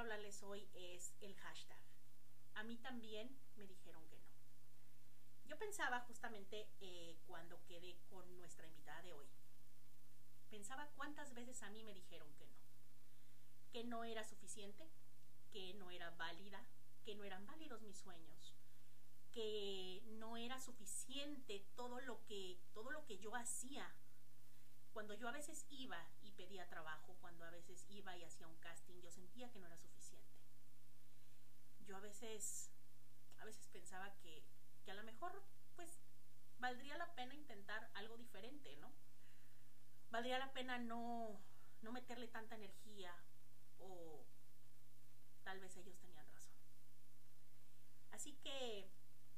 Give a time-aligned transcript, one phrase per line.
[0.00, 1.78] hablarles hoy es el hashtag.
[2.54, 4.24] A mí también me dijeron que no.
[5.46, 9.26] Yo pensaba justamente eh, cuando quedé con nuestra invitada de hoy,
[10.50, 12.56] pensaba cuántas veces a mí me dijeron que no,
[13.72, 14.88] que no era suficiente,
[15.52, 16.64] que no era válida,
[17.04, 18.54] que no eran válidos mis sueños,
[19.32, 23.94] que no era suficiente todo lo que todo lo que yo hacía.
[24.92, 28.56] Cuando yo a veces iba y pedía trabajo, cuando a veces iba y hacía un
[28.56, 29.89] casting, yo sentía que no era suficiente.
[31.90, 32.70] Yo a veces
[33.38, 34.44] a veces pensaba que
[34.84, 35.42] que a lo mejor
[35.74, 35.98] pues
[36.60, 38.92] valdría la pena intentar algo diferente, ¿no?
[40.12, 41.40] Valdría la pena no
[41.82, 43.12] no meterle tanta energía
[43.80, 44.24] o
[45.42, 46.54] tal vez ellos tenían razón.
[48.12, 48.88] Así que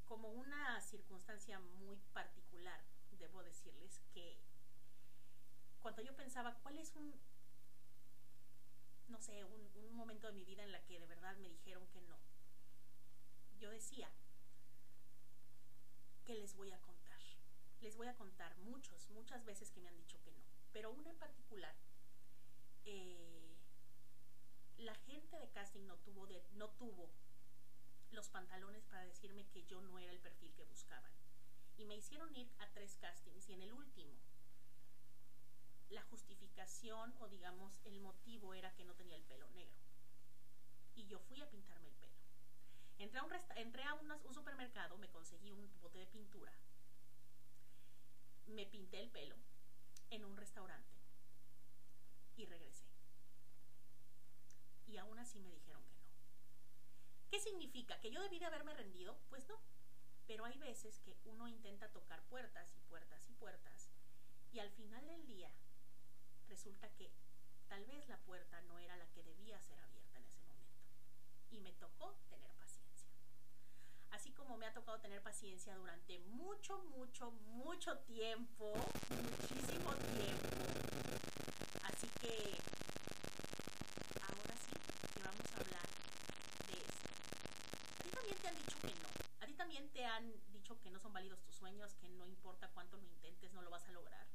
[0.05, 2.83] como una circunstancia muy particular,
[3.17, 4.37] debo decirles que
[5.81, 7.19] cuando yo pensaba cuál es un,
[9.07, 11.87] no sé, un, un, momento de mi vida en la que de verdad me dijeron
[11.87, 12.22] que no,
[13.63, 14.11] yo decía,
[16.25, 17.21] ¿qué les voy a contar?
[17.79, 21.09] Les voy a contar muchos, muchas veces que me han dicho que no, pero una
[21.09, 21.73] en particular,
[22.83, 23.55] eh,
[24.79, 27.09] la gente de casting no tuvo, de, no tuvo
[28.11, 31.13] los pantalones para decirme que yo no era el perfil que buscaban.
[31.77, 34.11] Y me hicieron ir a tres castings y en el último
[35.89, 39.79] la justificación o digamos el motivo era que no tenía el pelo negro.
[40.95, 41.92] Y yo fui a pintarme.
[42.99, 46.53] Entré a un, entré a un, un supermercado, me conseguí un bote de pintura,
[48.47, 49.35] me pinté el pelo
[50.09, 50.93] en un restaurante
[52.37, 52.85] y regresé.
[54.87, 56.03] Y aún así me dijeron que no.
[57.31, 57.99] ¿Qué significa?
[57.99, 59.17] ¿Que yo debí de haberme rendido?
[59.29, 59.59] Pues no.
[60.27, 63.89] Pero hay veces que uno intenta tocar puertas y puertas y puertas
[64.53, 65.51] y al final del día
[66.47, 67.11] resulta que
[67.67, 70.79] tal vez la puerta no era la que debía ser abierta en ese momento.
[71.49, 72.52] Y me tocó tener.
[74.13, 78.71] Así como me ha tocado tener paciencia durante mucho, mucho, mucho tiempo,
[79.09, 80.49] muchísimo tiempo.
[81.81, 82.53] Así que
[84.21, 84.71] ahora sí
[85.15, 85.87] que vamos a hablar
[86.67, 87.09] de esto.
[87.99, 89.09] A ti también te han dicho que no.
[89.41, 92.69] A ti también te han dicho que no son válidos tus sueños, que no importa
[92.69, 94.27] cuánto lo intentes, no lo vas a lograr.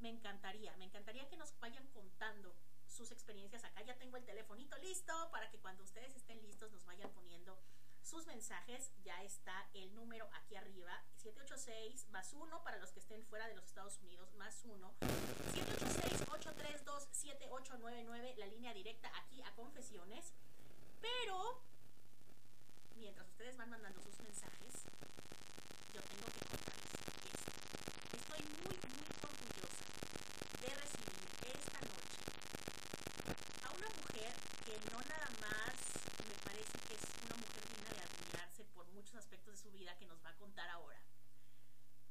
[0.00, 2.54] Me encantaría, me encantaría que nos vayan contando
[2.86, 3.80] sus experiencias acá.
[3.82, 7.58] Ya tengo el telefonito listo para que cuando ustedes estén listos nos vayan poniendo
[8.02, 8.90] sus mensajes.
[9.04, 13.54] Ya está el número aquí arriba, 786 más 1 para los que estén fuera de
[13.54, 14.92] los Estados Unidos, más 1.
[15.52, 20.32] 786-832-7899, la línea directa aquí a confesiones.
[21.00, 21.62] Pero,
[22.96, 24.84] mientras ustedes van mandando sus mensajes,
[25.92, 26.94] yo tengo que contarles
[27.34, 27.50] esto.
[28.16, 29.84] Estoy muy, muy orgullosa
[30.60, 31.26] de recibir
[31.58, 32.22] esta noche
[33.64, 34.32] a una mujer
[34.64, 35.74] que no nada más
[36.28, 39.96] me parece que es una mujer digna de admirarse por muchos aspectos de su vida
[39.96, 41.00] que nos va a contar ahora,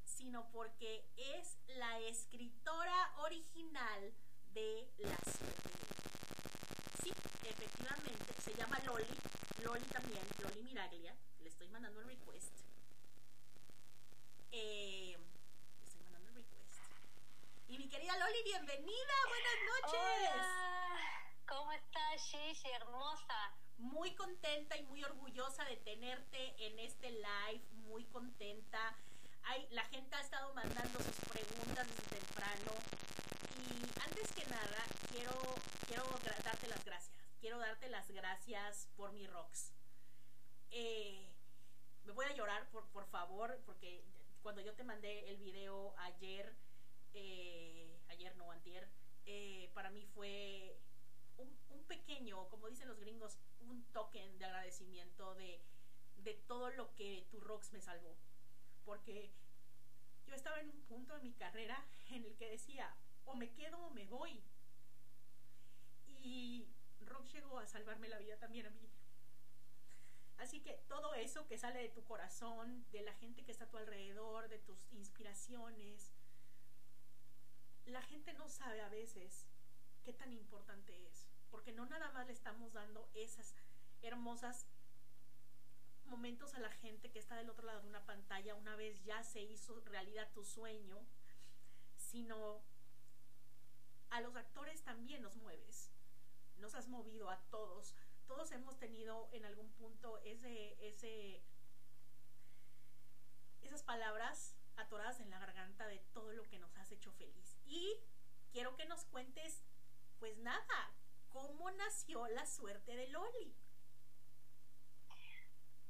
[0.04, 4.14] sino porque es la escritora original
[4.54, 7.12] de La suerte de Sí,
[7.44, 9.04] efectivamente, se llama Loli,
[9.62, 12.54] Loli también, Loli Miraglia, le estoy mandando el request.
[14.52, 15.18] Eh,
[15.84, 16.72] estoy mandando el request.
[17.68, 20.32] Y mi querida Loli, bienvenida, buenas noches.
[20.32, 23.61] Hola, ¿cómo estás, Gigi, hermosa?
[23.82, 28.96] Muy contenta y muy orgullosa de tenerte en este live, muy contenta.
[29.42, 32.72] Hay, la gente ha estado mandando sus preguntas desde temprano.
[33.58, 35.36] Y antes que nada, quiero,
[35.88, 36.04] quiero
[36.44, 37.12] darte las gracias.
[37.40, 39.72] Quiero darte las gracias por mi rocks.
[40.70, 41.28] Eh,
[42.04, 44.04] me voy a llorar, por, por favor, porque
[44.44, 46.54] cuando yo te mandé el video ayer,
[47.14, 48.88] eh, ayer no, antier,
[49.26, 50.78] eh, para mí fue
[51.36, 55.60] un, un, pequeño, como dicen los gringos, un token de agradecimiento de,
[56.18, 58.16] de todo lo que tu rocks me salvó.
[58.84, 59.30] Porque
[60.26, 62.94] yo estaba en un punto de mi carrera en el que decía,
[63.24, 64.42] o me quedo o me voy.
[66.06, 66.66] Y
[67.00, 68.88] Rock llegó a salvarme la vida también a mí.
[70.38, 73.70] Así que todo eso que sale de tu corazón, de la gente que está a
[73.70, 76.12] tu alrededor, de tus inspiraciones,
[77.86, 79.46] la gente no sabe a veces
[80.02, 83.54] qué tan importante es, porque no nada más le estamos dando esas
[84.00, 84.66] hermosas
[86.06, 89.22] momentos a la gente que está del otro lado de una pantalla una vez ya
[89.22, 90.98] se hizo realidad tu sueño,
[91.96, 92.62] sino
[94.10, 95.90] a los actores también nos mueves.
[96.58, 97.94] Nos has movido a todos.
[98.26, 101.42] Todos hemos tenido en algún punto ese, ese,
[103.62, 107.56] esas palabras atoradas en la garganta de todo lo que nos has hecho feliz.
[107.64, 107.96] Y
[108.52, 109.62] quiero que nos cuentes,
[110.18, 110.92] pues nada,
[111.32, 113.54] cómo nació la suerte de Loli.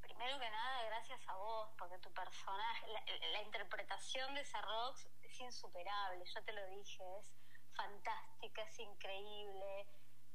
[0.01, 6.25] Primero que nada, gracias a vos, porque tu personaje, la, interpretación de Rox es insuperable,
[6.25, 7.33] yo te lo dije, es
[7.75, 9.87] fantástica, es increíble,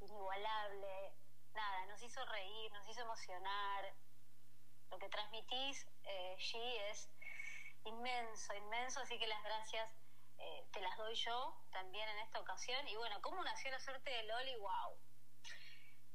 [0.01, 1.13] inigualable.
[1.53, 3.93] Nada, nos hizo reír, nos hizo emocionar.
[4.91, 7.09] Lo que transmitís, eh, G, es
[7.85, 9.89] inmenso, inmenso, así que las gracias
[10.39, 12.87] eh, te las doy yo también en esta ocasión.
[12.87, 14.55] Y bueno, ¿cómo nació la suerte de Loli?
[14.57, 14.97] ¡Wow!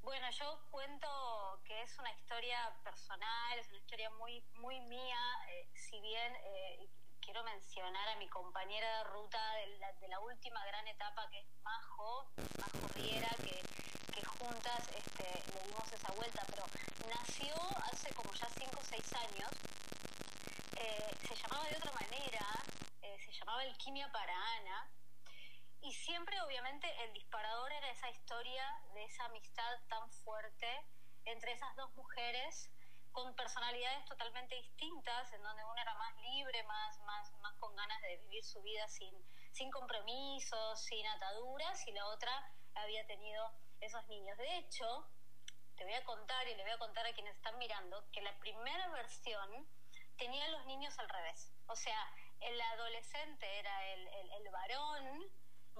[0.02, 5.68] Bueno, yo cuento que es una historia personal, es una historia muy, muy mía, eh,
[5.74, 6.88] si bien eh,
[7.20, 9.38] quiero mencionar a mi compañera de ruta
[10.00, 12.26] de la, última gran etapa que es Majo,
[12.58, 13.62] Majo Riera, que,
[14.38, 16.64] juntas este, le dimos esa vuelta, pero
[17.08, 17.54] nació
[17.92, 19.50] hace como ya 5 o 6 años,
[20.82, 22.46] eh, se llamaba de otra manera,
[23.00, 24.90] se llamaba Alquimia para Ana,
[25.80, 28.64] y siempre, obviamente, el disparador era esa historia
[28.94, 30.68] de esa amistad tan fuerte
[31.24, 32.70] entre esas dos mujeres
[33.10, 38.00] con personalidades totalmente distintas, en donde una era más libre, más, más, más con ganas
[38.02, 39.12] de vivir su vida sin,
[39.52, 42.32] sin compromisos, sin ataduras, y la otra
[42.74, 44.38] había tenido esos niños.
[44.38, 45.06] De hecho,
[45.76, 48.38] te voy a contar y le voy a contar a quienes están mirando que la
[48.38, 49.66] primera versión
[50.16, 51.52] tenía los niños al revés.
[51.66, 55.30] O sea, el adolescente era el, el varón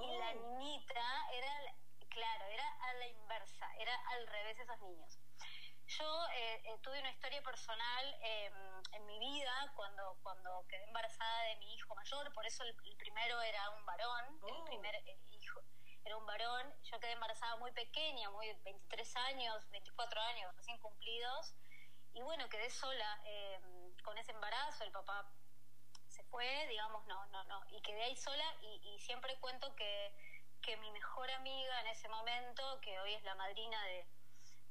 [0.00, 0.34] y la oh.
[0.34, 1.74] niñita era,
[2.08, 5.18] claro, era a la inversa, era al revés esos niños.
[5.86, 8.54] Yo eh, eh, tuve una historia personal em,
[8.92, 13.42] en mi vida cuando, cuando quedé embarazada de mi hijo mayor, por eso el, primero
[13.42, 14.64] era un varón, el oh.
[14.64, 15.60] primer eh, hijo
[16.04, 16.72] era un varón.
[16.84, 21.54] Yo quedé embarazada muy pequeña, muy 23 años, 24 años recién cumplidos,
[22.14, 25.26] y bueno, quedé sola em, con ese embarazo, el papá
[26.08, 30.14] se fue, digamos, no, no, no, y quedé ahí sola y, siempre cuento que,
[30.62, 34.06] que, mi mejor amiga en ese momento, que hoy es la madrina de,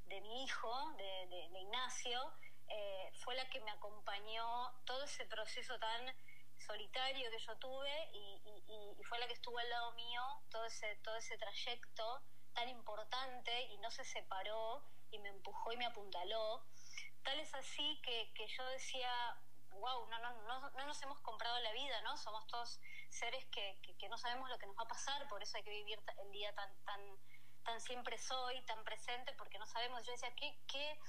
[0.05, 2.33] de mi hijo, de, de, Ignacio,
[2.69, 6.15] eh, fue la que me acompañó todo ese proceso tan
[6.57, 8.41] solitario que yo tuve y,
[8.99, 12.21] y, fue la que estuvo al lado mío todo ese, todo ese trayecto
[12.53, 16.63] tan importante y no se separó y me empujó y me apuntaló.
[17.23, 19.11] Tal es así que, que yo decía,
[19.73, 22.17] wow, no, no, no, no nos hemos comprado la vida, ¿no?
[22.17, 22.79] Somos todos
[23.09, 25.69] seres que, que, no sabemos lo que nos va a pasar, por eso hay que
[25.69, 27.01] vivir el día tan, tan,
[27.63, 30.05] tan siempre soy, tan presente, porque no sabemos.
[30.05, 30.99] Yo decía, ¿qué, qué,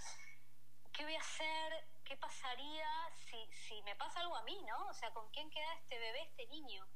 [0.93, 1.87] qué voy a hacer?
[2.05, 4.87] ¿Qué pasaría si, si me pasa algo a mí, ¿no?
[4.89, 6.87] O sea, ¿con quién queda este bebé, este niño?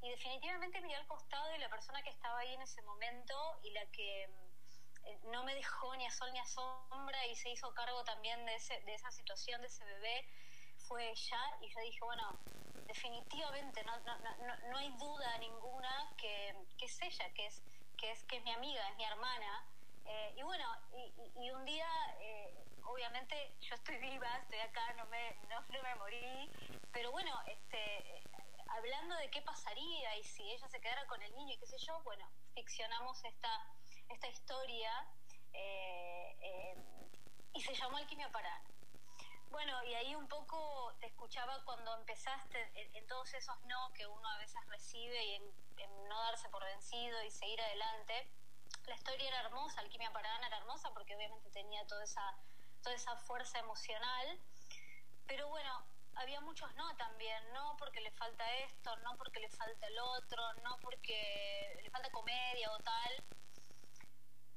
[0.00, 3.70] Y definitivamente me al costado de la persona que estaba ahí en ese momento y
[3.70, 4.28] la que
[5.30, 8.54] no me dejó ni a sol ni a sombra y se hizo cargo también de,
[8.54, 10.26] ese, de esa situación, de ese bebé
[10.88, 12.38] fue ella y yo dije, bueno,
[12.86, 17.62] definitivamente no, no, no, no hay duda ninguna que, que, es ella, que es,
[17.98, 19.64] que es, que es mi amiga, es mi hermana.
[20.06, 21.86] Eh, y bueno, y, y un día,
[22.20, 26.50] eh, obviamente, yo estoy viva, estoy acá, no me, no, me morí,
[26.92, 28.22] pero bueno, este,
[28.68, 31.76] hablando de qué pasaría y si ella se quedara con el niño y qué sé
[31.78, 33.66] yo, bueno, ficcionamos esta,
[34.08, 34.90] esta historia
[35.52, 36.76] eh,
[37.52, 38.68] y se llamó Alquimia Parana.
[39.50, 44.28] Bueno, y ahí un poco te escuchaba cuando empezaste en, todos esos no que uno
[44.28, 48.30] a veces recibe y en, no darse por vencido y seguir adelante.
[48.86, 52.36] La historia era hermosa, Alquimia para Ana era hermosa porque obviamente tenía toda esa,
[52.82, 54.38] toda esa fuerza emocional,
[55.26, 55.84] pero bueno,
[56.16, 60.52] había muchos no también, no porque le falta esto, no porque le falta el otro,
[60.64, 63.24] no porque le falta comedia o tal.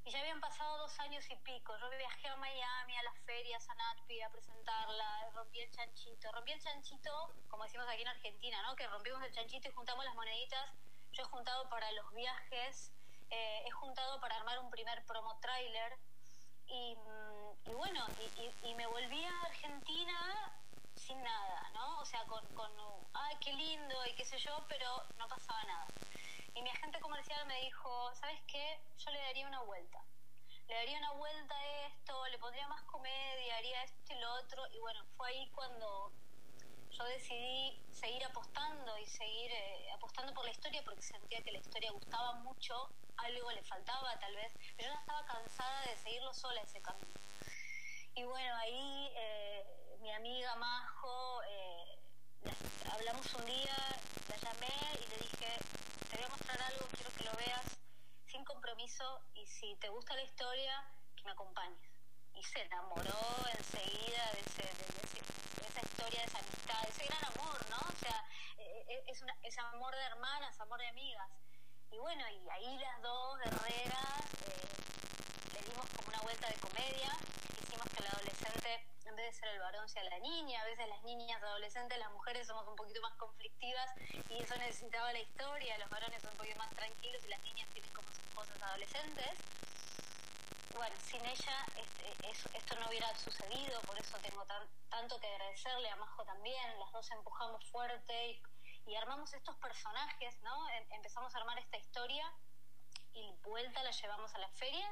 [0.04, 1.78] Y ya habían pasado dos años y pico.
[1.78, 6.32] Yo viajé a Miami, a las ferias, a NATPI, a presentarla, rompí el chanchito.
[6.32, 8.76] Rompí el chanchito, como decimos aquí en Argentina, ¿no?
[8.76, 10.74] Que rompimos el chanchito y juntamos las moneditas.
[11.12, 12.92] Yo he juntado para los viajes,
[13.30, 15.98] eh, he juntado para armar un primer promo trailer.
[16.68, 18.06] Y, mm, bueno,
[18.64, 20.61] y, me volví a Argentina
[21.02, 22.00] sin nada, ¿no?
[22.00, 22.72] O sea, con, con,
[23.14, 25.88] ay, qué lindo y qué sé yo, pero no pasaba nada.
[26.54, 28.80] Y mi agente comercial me dijo, ¿sabes qué?
[28.98, 30.04] Yo le daría una vuelta.
[30.68, 34.62] Le daría una vuelta a esto, le pondría más comedia, haría esto y lo otro.
[34.74, 36.12] Y bueno, fue ahí cuando
[36.92, 41.60] yo decidí seguir apostando y seguir eh, apostando por la historia porque sentía que la
[41.60, 46.34] historia gustaba mucho, algo le faltaba tal vez, pero yo no estaba cansada de seguirlo
[46.34, 47.20] sola ese camino.
[48.14, 49.51] Y bueno, ahí eh,
[50.02, 52.00] mi amiga Majo, eh,
[52.92, 53.78] hablamos un día,
[54.30, 55.58] la llamé y le dije,
[56.10, 57.62] te voy a mostrar algo, quiero que lo veas.
[59.46, 60.84] si te gusta la historia,
[61.16, 61.78] que me acompañes.
[62.34, 63.20] Y se enamoró
[63.58, 67.78] enseguida de, ese, de, esa historia, de esa amistad, de ese gran amor, ¿no?
[67.78, 68.26] O sea,
[68.58, 71.30] eh, eh, es, una, es amor de hermanas, amor de amigas.
[71.92, 77.12] Y bueno, y ahí las dos guerreras eh, le dimos como una vuelta de comedia,
[77.62, 80.88] hicimos que el adolescente, en vez de ser el varón, sea la niña, a veces
[80.88, 83.90] las niñas adolescentes, las mujeres somos un poquito más conflictivas
[84.30, 87.68] y eso necesitaba la historia, los varones son un poquito más tranquilos y las niñas
[87.74, 89.38] tienen como sus cosas adolescentes.
[90.76, 95.90] Bueno, sin ella este, esto no hubiera sucedido, por eso tengo tan, tanto que agradecerle
[95.90, 98.42] a Majo también, las dos empujamos fuerte y
[98.86, 100.70] y armamos estos personajes, ¿no?
[100.70, 102.26] Em, empezamos a armar esta historia
[103.14, 104.92] y vuelta la llevamos a las ferias.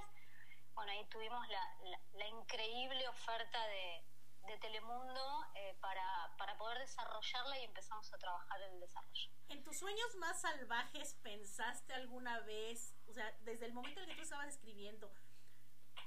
[0.79, 4.01] Bueno, ahí tuvimos la, la, increíble oferta de,
[4.47, 9.29] de Telemundo eh, para, para poder desarrollarla y empezamos a trabajar en el desarrollo.
[9.49, 14.15] ¿En tus sueños más salvajes pensaste alguna vez, o sea, desde el momento en que
[14.15, 15.13] tú estabas escribiendo,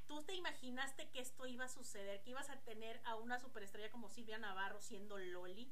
[0.09, 3.91] ¿tú te imaginaste que esto iba a suceder, que ibas a tener a una superestrella
[3.91, 5.71] como Silvia Navarro siendo Loli?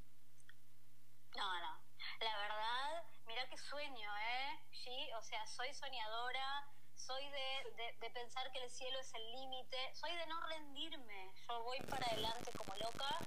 [1.39, 1.81] No, no,
[2.21, 4.61] la verdad, mira qué sueño, ¿eh?
[4.73, 6.69] Sí, o sea, soy soñadora,
[7.01, 11.63] soy de, de, pensar que el cielo es el límite, soy de no rendirme, yo
[11.63, 13.19] voy para adelante como loca,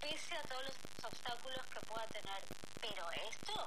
[0.00, 2.42] pese a todos los obstáculos que pueda tener.
[2.80, 3.66] Pero esto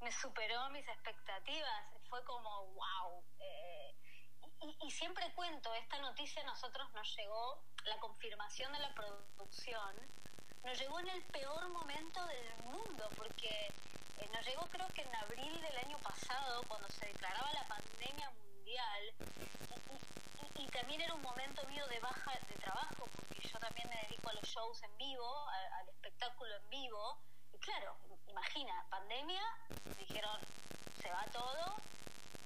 [0.00, 3.24] me superó mis expectativas, fue como, wow.
[3.40, 3.94] Eh,
[4.60, 9.94] y, y, siempre cuento, esta noticia a nosotros nos llegó, la confirmación de la producción,
[10.62, 13.72] nos llegó en el peor momento del mundo, porque
[14.26, 19.14] nos llegó creo que en abril del año pasado, cuando se declaraba la pandemia mundial,
[20.56, 24.28] y, también era un momento mío de baja de trabajo, porque yo también me dedico
[24.30, 27.18] a los shows en vivo, al espectáculo en vivo,
[27.52, 27.96] y claro,
[28.28, 29.42] imagina, pandemia,
[29.98, 30.38] dijeron,
[31.00, 31.76] se va todo,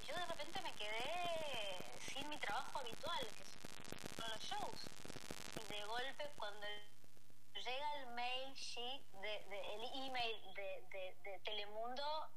[0.01, 4.89] y yo de repente me quedé sin mi trabajo habitual, que son los shows.
[5.61, 6.92] Y de golpe, cuando el
[7.61, 12.31] llega el mail, de, de, el email de, de, Telemundo,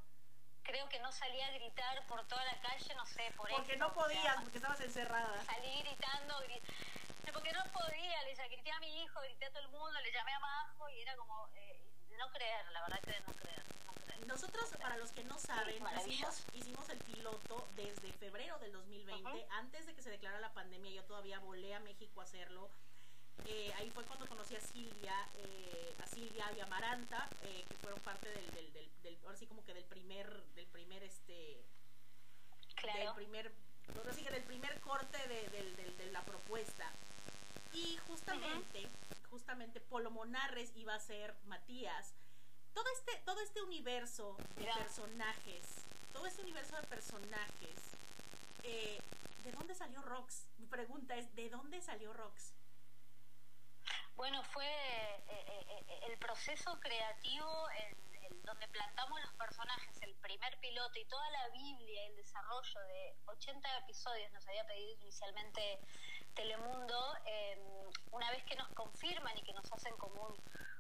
[0.64, 3.50] creo que no salía a gritar por toda la calle, no sé, por.
[3.50, 5.44] Porque no podías, porque estabas encerrada.
[5.46, 6.36] Salí gritando,
[7.34, 10.34] porque no podía, le grité a mi hijo, grité a todo el mundo, le llamé
[10.34, 11.82] a Majo y era como, eh,
[12.18, 13.66] no creer, la verdad que de no creer.
[14.26, 19.86] Nosotros, para los que no saben, hicimos, hicimos, el piloto desde febrero del 2020, antes
[19.86, 22.70] de que se declarara la pandemia, yo todavía volé a México a hacerlo
[23.46, 27.76] eh, ahí fue cuando conocí a Silvia, eh, a Silvia y a Maranta, eh, que
[27.78, 28.74] fueron parte del, del,
[29.04, 31.64] del, ahora sí como que del primer, del primer, este,
[32.76, 33.00] claro.
[33.00, 33.52] del primer,
[33.98, 36.92] ahora sí que del primer corte de, de la propuesta.
[37.74, 38.88] Y justamente,
[39.30, 42.14] justamente Polo Monarres iba a ser Matías.
[42.74, 47.76] Todo este, todo este universo de personajes, todo este universo de personajes,
[48.64, 50.48] ¿de dónde salió Rox?
[50.58, 52.55] Mi pregunta es, ¿de dónde salió Rox?
[54.16, 58.06] Bueno, fue eh, eh, eh, el proceso creativo en,
[58.44, 63.78] donde plantamos los personajes, el primer piloto y toda la Biblia, el desarrollo de 80
[63.80, 65.80] episodios nos había pedido inicialmente
[66.34, 67.60] Telemundo, em,
[68.12, 70.22] una vez que nos confirman y que nos hacen como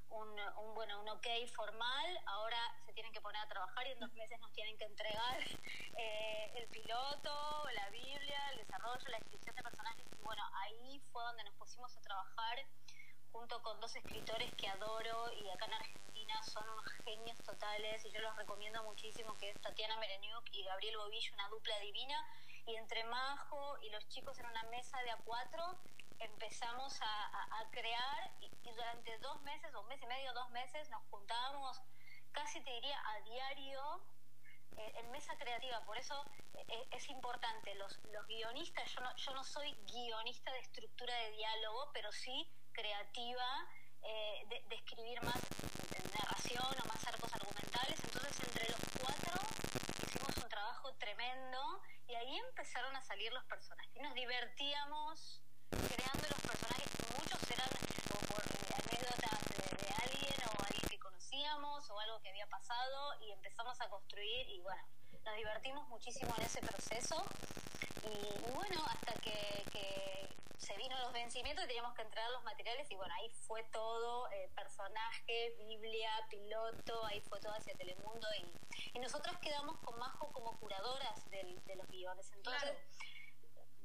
[0.10, 4.00] un, un, bueno, un ok formal, ahora se tienen que poner a trabajar y en
[4.00, 5.39] dos meses nos tienen que entregar
[6.56, 10.06] el piloto, la Biblia, el desarrollo, la descripción de personajes.
[10.13, 12.65] Y bueno, ahí fue donde nos pusimos a trabajar
[13.36, 18.10] junto con dos escritores que adoro y acá en Argentina son unos genios totales y
[18.10, 22.15] yo los recomiendo muchísimo, que es Tatiana Mereniuk y Gabriel Bobillo, una dupla divina.
[22.65, 25.77] Y entre Majo y los chicos en una mesa de a cuatro
[26.20, 31.82] empezamos a, crear y, durante dos meses, un mes y medio, dos meses, nos juntábamos
[32.32, 34.01] casi te diría a diario
[34.77, 36.15] eh, en mesa creativa, por eso
[36.54, 41.32] eh, es importante, los, los guionistas, yo no, yo no soy guionista de estructura de
[41.32, 43.67] diálogo, pero sí creativa
[44.03, 45.39] eh, de, escribir más
[46.13, 47.98] narración o más arcos argumentales.
[48.03, 49.34] Entonces, entre los cuatro
[50.05, 54.01] hicimos un trabajo tremendo y ahí empezaron a salir los personajes.
[54.01, 55.41] Nos divertíamos
[55.72, 56.88] creando los personajes.
[57.17, 57.70] Muchos eran
[58.29, 59.39] por eh, anécdotas
[59.79, 64.50] de, alguien o alguien que conocíamos o algo que había pasado y empezamos a construir
[64.50, 64.84] y bueno,
[65.24, 67.25] nos divertimos muchísimo en ese proceso.
[68.03, 70.29] Y, bueno, hasta que, que
[70.65, 74.31] se vino los vencimientos y teníamos que entregar los materiales y bueno, ahí fue todo,
[74.31, 80.31] eh, personaje, Biblia, piloto, ahí fue todo hacia Telemundo y, y nosotros quedamos con Majo
[80.34, 82.31] como curadoras del, de los guiones.
[82.31, 82.72] Entonces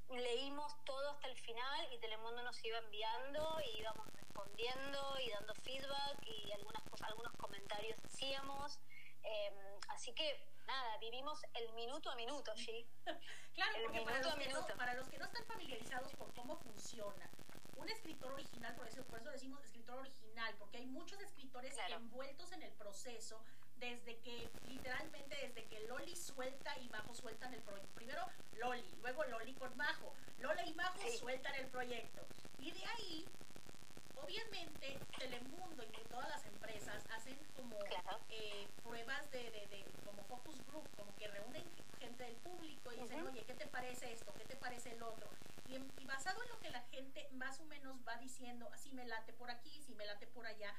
[0.08, 5.54] leímos todo hasta el final y Telemundo nos iba enviando y íbamos respondiendo y dando
[5.56, 8.78] feedback y algunas algunos comentarios hacíamos.
[9.22, 9.54] Em,
[9.88, 12.86] así que nada, vivimos el minuto a minuto, ¿sí?
[13.54, 17.28] claro, porque para los, que no, para los que no están familiarizados con cómo funciona,
[17.76, 22.52] un escritor original, por eso, por eso decimos escritor original, porque hay muchos escritores envueltos
[22.52, 23.42] en el proceso
[23.76, 27.94] desde que, literalmente, desde que Loli suelta y Majo sueltan el proyecto.
[27.94, 30.14] Primero Loli, luego Loli con Majo.
[30.38, 32.26] Lola y Majo sueltan el proyecto.
[32.58, 33.26] Y de ahí,
[34.22, 37.76] obviamente, Telemundo y todas las empresas hacen como
[38.28, 41.64] eh, pruebas de, de, como focus group, como que reúnen
[41.98, 44.32] gente del público y dicen, oye, ¿qué te parece esto?
[44.34, 45.28] ¿Qué te parece el otro?
[45.68, 49.06] Y, y basado en lo que la gente más o menos va diciendo, así me
[49.06, 50.74] late por aquí, si me late por allá,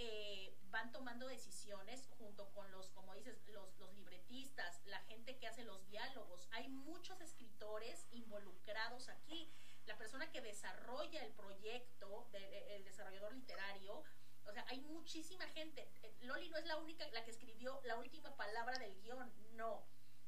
[0.00, 5.48] eh, van tomando decisiones junto con los, como dices, los, los libretistas, la gente que
[5.48, 6.46] hace los diálogos.
[6.52, 9.50] Hay muchos escritores involucrados aquí.
[9.88, 14.04] La persona que desarrolla el proyecto, el desarrollador literario,
[14.48, 15.88] o sea, hay muchísima gente.
[16.02, 19.86] Eh, Loli no es la única, la que escribió la última palabra del guion, no.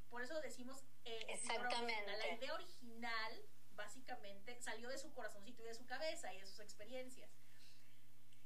[0.09, 2.17] Por eso decimos, eh, Exactamente.
[2.17, 6.59] La idea original, básicamente, salió de su corazoncito y de su cabeza y de sus
[6.59, 7.31] experiencias.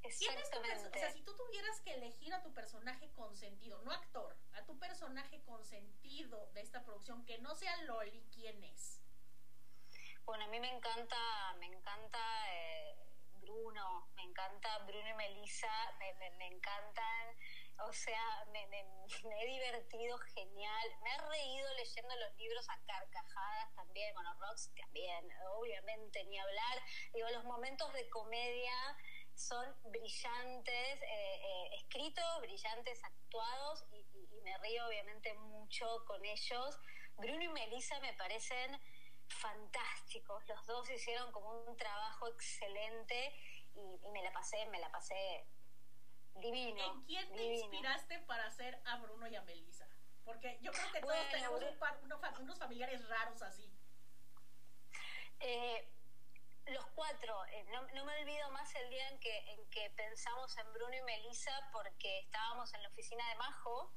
[0.04, 0.88] Exactamente.
[0.88, 4.78] o sea, si tú tuvieras que elegir a tu personaje consentido, no actor, a tu
[4.78, 8.95] personaje consentido de esta producción, que no sea Loli, ¿quién es?
[10.26, 12.20] Bueno, a mí me encanta, me encanta
[12.52, 12.96] eh,
[13.42, 17.38] Bruno, me encanta Bruno y Melissa, me, me, encantan,
[17.88, 24.16] o sea, me, he divertido genial, me he reído leyendo los libros a carcajadas también,
[24.16, 26.82] bueno, Rox también, obviamente, ni hablar,
[27.14, 28.98] digo, los momentos de comedia
[29.36, 34.04] son brillantes, eh, eh, escritos, brillantes, actuados y,
[34.42, 36.80] me río obviamente mucho con ellos.
[37.18, 38.80] Bruno y Melissa me parecen
[39.28, 43.34] fantásticos, los dos hicieron como un trabajo excelente
[43.76, 45.46] y, me la pasé, me la pasé
[46.36, 46.84] divino.
[46.84, 49.88] ¿En quién te inspiraste para hacer a Bruno y a Melissa?
[50.24, 53.72] Porque yo creo que todos tenemos unos familiares raros así.
[55.40, 55.88] Eh,
[56.68, 60.58] los cuatro, eh, no, no, me olvido más el día en que, en que pensamos
[60.58, 63.94] en Bruno y Melissa porque estábamos en la oficina de Majo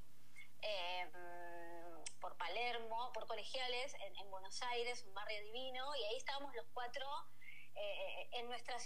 [0.63, 1.11] em,
[2.21, 7.07] por Palermo, por colegiales, en, Buenos Aires, un barrio divino, y ahí estábamos los cuatro
[7.75, 8.77] eh, en nuestra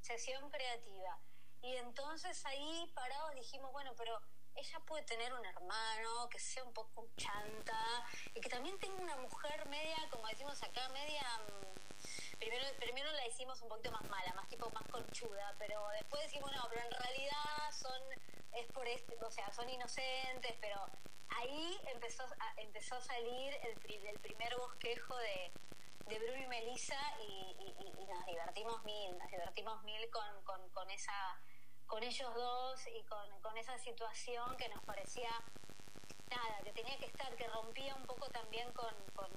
[0.00, 1.18] sesión creativa.
[1.62, 4.20] Y entonces ahí parados dijimos, bueno, pero
[4.54, 9.16] ella puede tener un hermano que sea un poco chanta y que también tenga una
[9.16, 14.32] mujer media, como decimos acá, media mm, primero, primero la hicimos un poquito más mala,
[14.34, 18.02] más tipo más conchuda, pero después decimos, no, pero en realidad son,
[18.52, 20.86] es por este, o sea, son inocentes, pero
[21.36, 25.52] ahí empezó a, empezó a salir el, el primer bosquejo de,
[26.06, 27.56] de Bruno y Melissa y,
[28.08, 31.40] nos divertimos mil, nos divertimos mil con, con, con esa
[31.86, 35.30] con ellos dos y con, con esa situación que nos parecía
[36.30, 39.30] nada, que tenía que estar, que rompía un poco también con, con,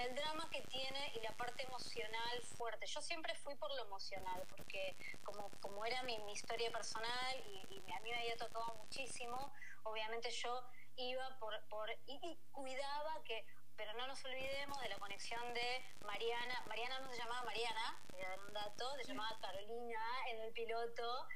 [0.00, 2.86] el drama que tiene y la parte emocional fuerte.
[2.86, 7.92] Yo siempre fui por lo emocional, porque como, como era mi, mi historia personal y,
[7.92, 10.62] a mí me había tocado muchísimo, obviamente yo
[10.96, 13.44] iba por, por y, cuidaba que
[13.76, 16.62] pero no nos olvidemos de la conexión de Mariana.
[16.68, 20.52] Mariana no se llamaba Mariana, voy a dar un dato, se llamaba Carolina en el
[20.52, 21.26] piloto,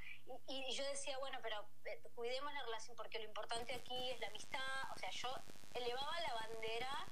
[0.48, 4.28] y, yo decía, bueno, pero eh, cuidemos la relación porque lo importante aquí es la
[4.28, 4.60] amistad.
[4.94, 5.28] O sea, yo
[5.74, 7.06] elevaba la bandera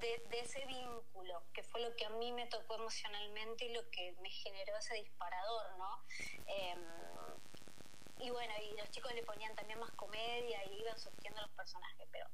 [0.00, 4.12] de, ese vínculo, que fue lo que a mí me tocó emocionalmente y lo que
[4.20, 6.04] me generó ese disparador, ¿no?
[6.46, 6.78] Em,
[8.20, 12.08] y bueno, y los chicos le ponían también más comedia y iban surgiendo los personajes,
[12.10, 12.26] pero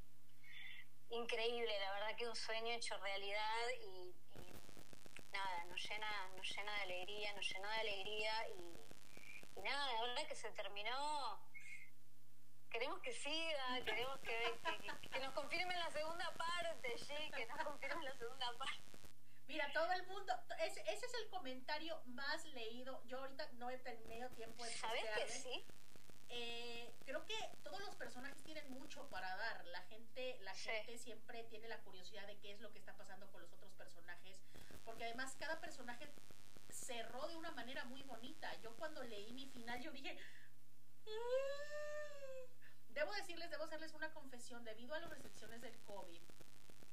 [1.10, 4.14] increíble, la verdad que un sueño hecho realidad y,
[5.32, 10.28] nada, nos llena, nos llena de alegría, nos llenó de alegría y nada, la verdad
[10.28, 11.40] que se terminó.
[12.70, 14.58] Queremos que siga, queremos que,
[15.12, 18.93] que, nos confirmen la segunda parte, sí, que nos confirmen la segunda parte.
[19.46, 23.02] Mira, todo el mundo, ese, ese es el comentario más leído.
[23.06, 25.64] Yo ahorita no he tenido tiempo de ¿Sabes que sí?
[26.30, 29.64] Eh, creo que todos los personajes tienen mucho para dar.
[29.66, 33.30] La gente, la gente siempre tiene la curiosidad de qué es lo que está pasando
[33.30, 34.40] con los otros personajes,
[34.84, 36.10] porque además cada personaje
[36.70, 38.52] cerró de una manera muy bonita.
[38.62, 40.16] Yo cuando leí mi final, yo dije...
[41.04, 41.84] Mm".
[42.94, 46.22] Debo decirles, debo hacerles una confesión, debido a las restricciones del COVID,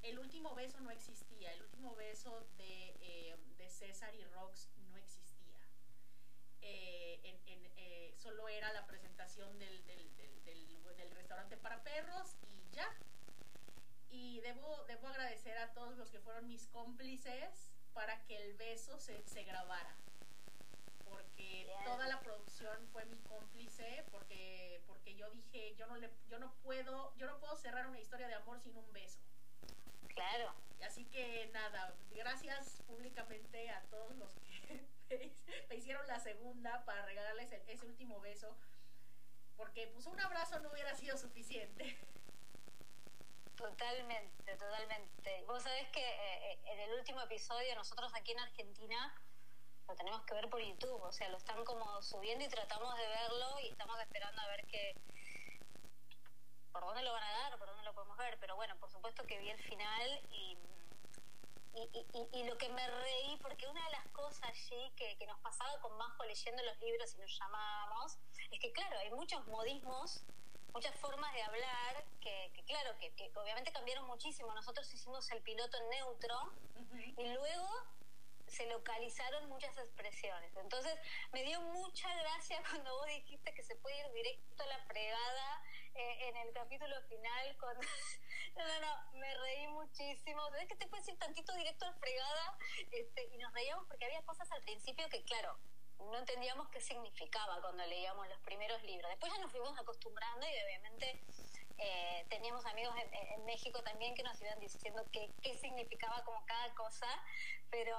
[0.03, 4.97] el último beso no existía, el último beso de, eh, de César y Rox no
[4.97, 5.59] existía.
[6.61, 12.75] Eh, en, eh, solo era la presentación del, del, del, del, restaurante para perros y
[12.75, 12.87] ya.
[14.09, 18.99] Y debo, debo agradecer a todos los que fueron mis cómplices para que el beso
[18.99, 19.95] se, se grabara.
[21.05, 26.39] porque toda la producción fue mi cómplice, porque, porque yo dije, yo no le, yo
[26.39, 29.19] no puedo, yo no puedo cerrar una historia de amor sin un beso.
[30.21, 30.53] Claro.
[30.85, 34.85] Así que nada, gracias públicamente a todos los que
[35.69, 38.55] me hicieron la segunda para regalarles ese último beso,
[39.57, 41.97] porque pues un abrazo no hubiera sido suficiente.
[43.55, 45.43] Totalmente, totalmente.
[45.47, 49.13] Vos sabés que eh, eh, en el último episodio nosotros aquí en Argentina
[49.87, 53.07] lo tenemos que ver por YouTube, o sea, lo están como subiendo y tratamos de
[53.07, 54.95] verlo y estamos esperando a ver qué
[56.71, 59.25] por dónde lo van a dar, por dónde lo podemos ver, pero bueno, por supuesto
[59.25, 60.57] que vi el final y,
[62.33, 65.79] y, lo que me reí, porque una de las cosas allí que, que nos pasaba
[65.79, 68.17] con Majo leyendo los libros y nos llamábamos,
[68.51, 70.23] es que claro, hay muchos modismos
[70.73, 74.53] muchas formas de hablar que, claro, que, obviamente cambiaron muchísimo.
[74.53, 76.53] Nosotros hicimos el piloto en neutro
[77.17, 77.69] y luego
[78.47, 80.55] se localizaron muchas expresiones.
[80.57, 80.97] Entonces
[81.31, 85.63] me dio mucha gracia cuando vos dijiste que se puede ir directo a la fregada
[85.95, 87.57] eh, en el capítulo final.
[87.59, 87.81] Cuando...
[88.57, 90.41] no, no, no, me reí muchísimo.
[90.49, 92.57] ¿Sabes que te puedes ir tantito directo a la fregada?
[92.91, 95.57] Este, y nos reíamos porque había cosas al principio que, claro,
[95.99, 99.09] no entendíamos qué significaba cuando leíamos los primeros libros.
[99.09, 101.21] Después ya nos fuimos acostumbrando y obviamente
[101.77, 106.73] eh, teníamos amigos en, México también que nos iban diciendo qué, qué significaba como cada
[106.75, 107.07] cosa,
[107.69, 107.97] pero,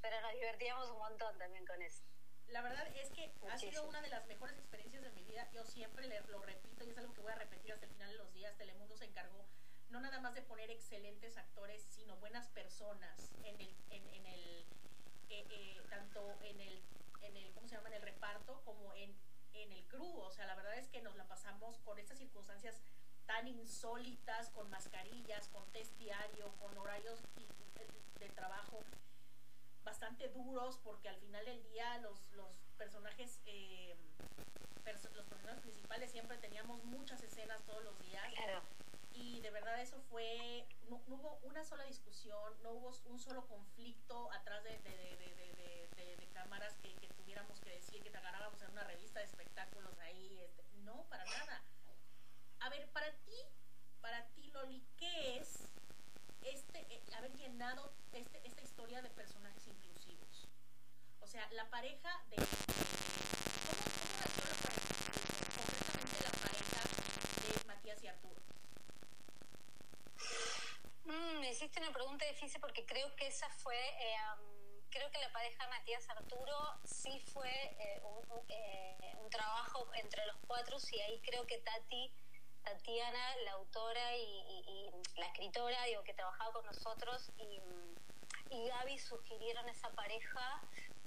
[0.00, 2.02] pero nos divertíamos un montón también con eso.
[2.52, 5.48] La verdad es que ha sido una de las mejores experiencias de mi vida.
[5.52, 8.18] Yo siempre lo repito y es algo que voy a repetir hasta el final de
[8.18, 8.56] los días.
[8.58, 9.46] Telemundo se encargó
[9.88, 14.66] no nada más de poner excelentes actores, sino buenas personas en el, en, el
[15.28, 16.82] eh, eh, tanto en el
[17.22, 19.14] en el, ¿cómo se llama?, en el reparto como en,
[19.54, 20.18] en el crew.
[20.20, 22.82] O sea, la verdad es que nos la pasamos con estas circunstancias
[23.26, 27.20] tan insólitas, con mascarillas, con test diario, con horarios
[28.18, 28.82] de trabajo
[29.84, 33.40] bastante duros, porque al final del día los, los personajes...
[33.46, 33.96] Eh,
[35.14, 38.24] los personajes principales siempre teníamos muchas escenas todos los días
[39.12, 44.30] y de verdad eso fue no, hubo una sola discusión no hubo un solo conflicto
[44.32, 45.12] atrás de, de
[46.32, 50.40] cámaras que, tuviéramos que decir que te agarrábamos en una revista de espectáculos ahí.
[50.40, 51.62] Este, no, para nada.
[52.60, 53.36] A ver, para ti,
[54.00, 55.68] para ti, Loli, ¿qué es
[56.44, 60.48] este, eh, haber llenado este, esta historia de personajes inclusivos?
[61.20, 62.36] O sea, la pareja de...
[62.36, 64.68] ¿Cómo, cómo la pareja?
[65.56, 66.80] Concretamente la pareja
[67.42, 68.40] de Matías y Arturo.
[71.04, 73.76] Mm, me hiciste una pregunta difícil porque creo que esa fue...
[73.76, 74.16] Eh,
[74.92, 78.02] creo que la pareja Matías Arturo sí fue eh,
[78.48, 82.12] eh, un, trabajo entre los cuatro y ahí creo que Tati,
[82.62, 87.60] Tatiana, la autora y, la escritora, digo, que trabajaba con nosotros y,
[88.50, 90.62] y Gaby sugirieron esa pareja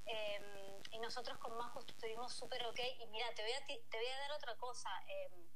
[0.06, 4.06] em, y nosotros con Majo estuvimos súper ok y mira, te voy a, te voy
[4.06, 4.90] a dar otra cosa.
[5.08, 5.48] Em,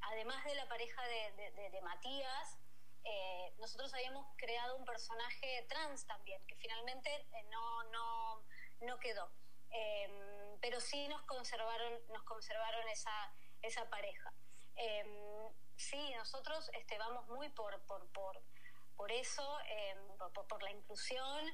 [0.00, 2.58] además de la pareja de Matías,
[3.04, 8.42] eh, nosotros habíamos creado un personaje trans también, que finalmente eh, no, no,
[8.80, 9.30] no quedó.
[9.70, 14.32] Em, pero sí nos conservaron, nos conservaron esa, esa pareja.
[14.78, 18.40] Em, sí, nosotros este, vamos muy por, por, por,
[18.96, 19.98] por eso, em,
[20.48, 21.46] por, la inclusión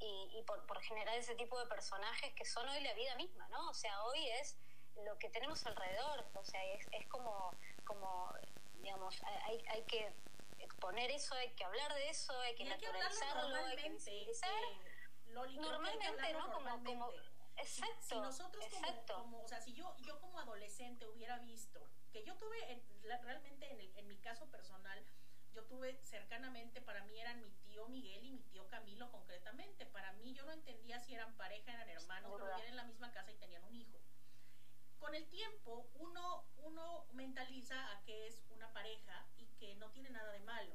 [0.00, 3.48] y, y por, por, generar ese tipo de personajes que son hoy la vida misma,
[3.48, 3.70] ¿no?
[3.70, 4.56] O sea, hoy es
[5.04, 7.50] lo que tenemos alrededor, o sea, es, es como,
[7.84, 8.32] como
[8.80, 10.12] digamos, hay, hay que
[10.58, 14.50] exponer eso, hay que hablar de eso, hay que naturalizarlo, hay que visibilizar.
[15.28, 16.52] normalmente, ¿no?
[16.52, 17.10] Como, como,
[17.56, 18.02] exacto.
[18.02, 18.64] Si, nosotros
[19.06, 21.80] Como, o sea, si yo, yo como adolescente hubiera visto
[22.12, 22.82] que yo tuve,
[23.22, 25.04] realmente en, en mi caso personal,
[25.52, 29.86] yo tuve cercanamente, para mí eran mi tío Miguel y mi tío Camilo concretamente.
[29.86, 33.12] Para mí yo no entendía si eran pareja, eran hermanos, pero vivían en la misma
[33.12, 33.98] casa y tenían un hijo
[35.04, 40.08] con el tiempo uno, uno mentaliza a que es una pareja y que no tiene
[40.08, 40.74] nada de malo.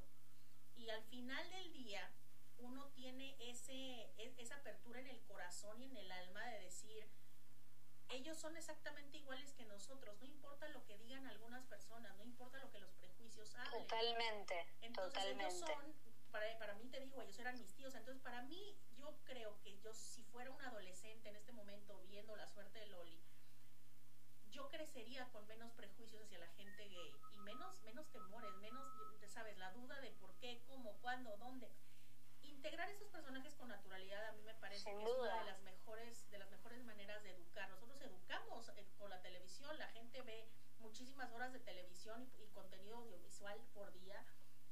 [0.78, 2.12] Y al final del día
[2.60, 3.74] uno tiene ese,
[4.18, 7.10] e, esa apertura en el corazón y en el alma de decir,
[8.10, 12.58] ellos son exactamente iguales que nosotros, no importa lo que digan algunas personas, no importa
[12.60, 13.84] lo que los prejuicios hablen.
[13.84, 15.46] Totalmente, entonces, totalmente.
[15.46, 15.94] Ellos son,
[16.32, 19.78] para, para mí te digo, ellos eran mis tíos, entonces para mí yo creo que
[19.80, 23.20] yo si fuera un adolescente en este momento viendo la suerte de Loli,
[24.52, 28.84] yo crecería con menos prejuicios hacia la gente gay y menos, menos temores, menos,
[29.28, 31.72] sabes, la duda de por qué, cómo, cuándo, dónde.
[32.60, 36.30] Integrar esos personajes con naturalidad a mí me parece que es una de las mejores,
[36.30, 37.70] de las mejores maneras de educar.
[37.70, 40.46] Nosotros educamos eh, con la televisión, la gente ve
[40.80, 44.26] muchísimas horas de televisión y, y contenido audiovisual por día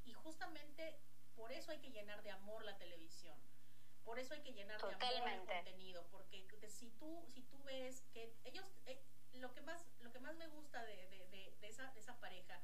[0.04, 1.00] y justamente
[1.38, 3.40] por eso hay que llenar de amor la televisión
[4.04, 8.02] Por eso hay que llenar de amor el contenido, porque si tú, si tú ves
[8.12, 9.02] que ellos, eh,
[9.36, 12.62] lo que más, lo que más me gusta de, de, de, esa, de esa pareja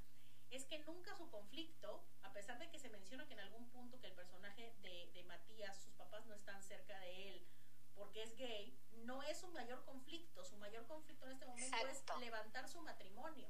[0.55, 3.99] es que nunca su conflicto, a pesar de que se menciona que en algún punto
[3.99, 7.47] que el personaje de, de Matías, sus papás no están cerca de él
[7.95, 10.43] porque es gay, no es su mayor conflicto.
[10.43, 13.49] Su mayor conflicto en este momento es levantar su matrimonio.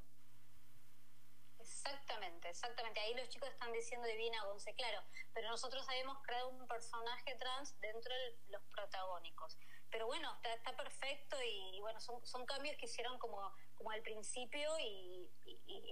[1.60, 3.00] Exactamente, exactamente.
[3.00, 5.02] Ahí los chicos están diciendo Divina Gonce, claro,
[5.34, 9.58] pero nosotros habíamos creado un personaje trans dentro de los protagónicos.
[9.90, 14.02] Pero bueno, está, está perfecto y, bueno, son, son cambios que hicieron como, como al
[14.02, 15.30] principio y,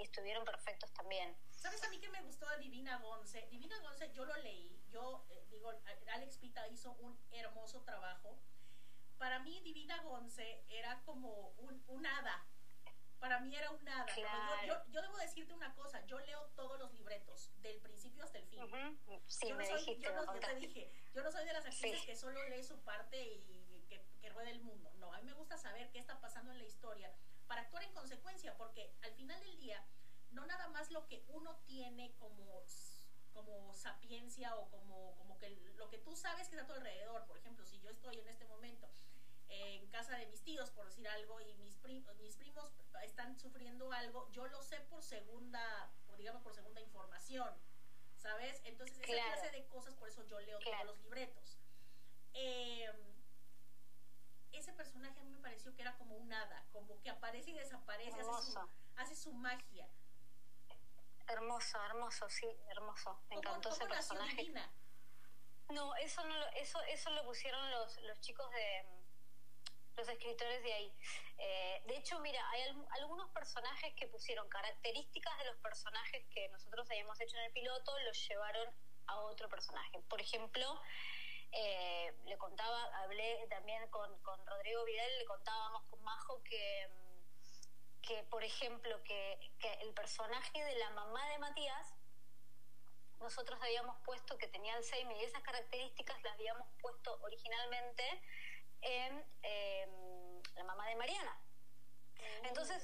[0.01, 1.35] estuvieron perfectos también.
[1.51, 3.47] ¿Sabes a mí que me gustó de Divina Gonce?
[3.51, 5.71] Divina Gonce, yo lo leí, yo eh, digo,
[6.13, 8.39] Alex Pita hizo un hermoso trabajo.
[9.17, 12.45] Para mí Divina Gonce era como un, un hada,
[13.19, 14.05] para mí era un nada.
[14.65, 18.45] Yo, yo, debo decirte una cosa, yo leo todos los libretos, del principio hasta el
[18.47, 18.59] fin.
[19.27, 22.05] Sí, yo no soy, dijiste, yo, no, te dije, yo no soy de las actrices
[22.05, 24.91] que solo lee su parte y que, que ruede el mundo.
[24.97, 27.13] No, a mí me gusta saber qué está pasando en la historia
[27.51, 29.85] para actuar en consecuencia, porque al final del día,
[30.31, 32.63] no nada más lo que uno tiene como
[33.33, 37.25] como sapiencia o como, como que lo que tú sabes que está a tu alrededor.
[37.25, 38.89] Por ejemplo, si yo estoy en este momento
[39.49, 41.77] en casa de mis tíos, por decir algo, y mis,
[42.19, 42.71] mis primos
[43.03, 47.53] están sufriendo algo, yo lo sé por segunda, por, digamos, por segunda información,
[48.17, 48.61] ¿sabes?
[48.63, 51.57] Entonces, esa clase de cosas, por eso yo leo todos los libretos.
[52.33, 53.10] Em,
[54.57, 57.53] ese personaje a mí me pareció que era como un hada, como que aparece y
[57.53, 58.59] desaparece, hace su,
[58.97, 59.87] hace su, magia.
[61.27, 63.19] Hermoso, hermoso, sí, hermoso.
[63.29, 64.51] Me encantó ese personaje.
[65.69, 68.85] No, eso no lo, eso, eso lo pusieron los, los chicos de
[69.95, 70.93] los escritores de ahí.
[71.37, 72.63] Eh, de hecho, mira, hay
[72.99, 77.97] algunos personajes que pusieron características de los personajes que nosotros habíamos hecho en el piloto,
[77.99, 78.73] los llevaron
[79.07, 79.99] a otro personaje.
[80.09, 80.81] Por ejemplo,
[81.51, 86.89] eh, le contaba, hablé también con, con, Rodrigo Vidal, le contábamos con Majo que,
[88.01, 91.93] que por ejemplo, que, que el personaje de la mamá de Matías,
[93.19, 98.03] nosotros habíamos puesto que tenía Alzheimer y esas características las habíamos puesto originalmente
[98.81, 99.23] en
[100.55, 101.39] la mamá de Mariana.
[102.15, 102.45] Mm.
[102.45, 102.83] Entonces,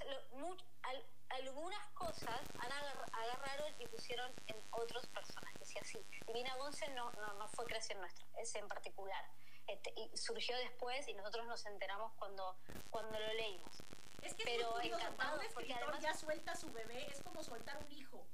[1.30, 6.06] algunas cosas han agarraron y pusieron en otros personajes y así.
[6.28, 9.24] Divina Gonce no, no, fue creación nuestra, ese en particular.
[9.68, 12.58] Este, y surgió después y nosotros nos enteramos cuando,
[12.90, 13.84] cuando lo leímos.
[14.22, 17.78] Es que Pero es encantado porque además ya suelta a su bebé, es como soltar
[17.78, 18.26] un hijo.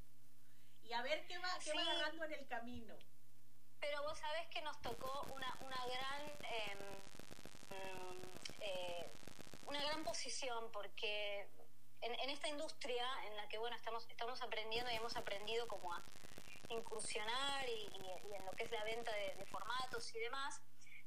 [0.84, 2.96] Y a ver qué va, qué va agarrando en el camino.
[3.80, 6.22] Pero vos sabés que nos tocó una, una gran...
[6.44, 7.04] Em,
[8.60, 9.12] eh,
[9.66, 11.48] una gran posición porque
[12.04, 16.04] en, esta industria en la que bueno estamos estamos aprendiendo y hemos aprendido como a
[16.70, 17.89] incursionar y,
[18.34, 20.62] en lo que es la venta de, formatos y demás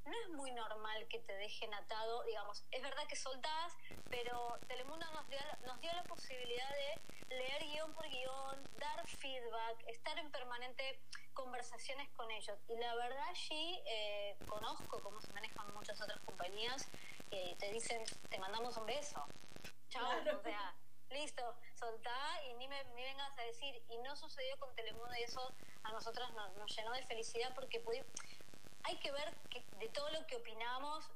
[0.04, 3.72] no es muy normal que te dejen atado, digamos, es verdad que soltás,
[4.09, 9.82] pero Telemundo nos dio, nos dio la posibilidad de leer guion por guion, dar feedback,
[9.88, 11.00] estar en permanente
[11.35, 12.56] conversaciones con ellos.
[12.68, 16.87] Y la verdad allí eh, conozco cómo se manejan muchas otras compañías
[17.28, 19.26] que te dicen, te mandamos un beso.
[19.88, 20.74] Chao, o sea,
[21.10, 21.42] listo,
[21.74, 23.82] soltá y ni, me, ni vengas a decir.
[23.90, 27.82] Y no sucedió con Telemundo y eso a nosotras nos, llenó de felicidad porque
[28.84, 31.08] hay que ver que de todo lo que opinamos,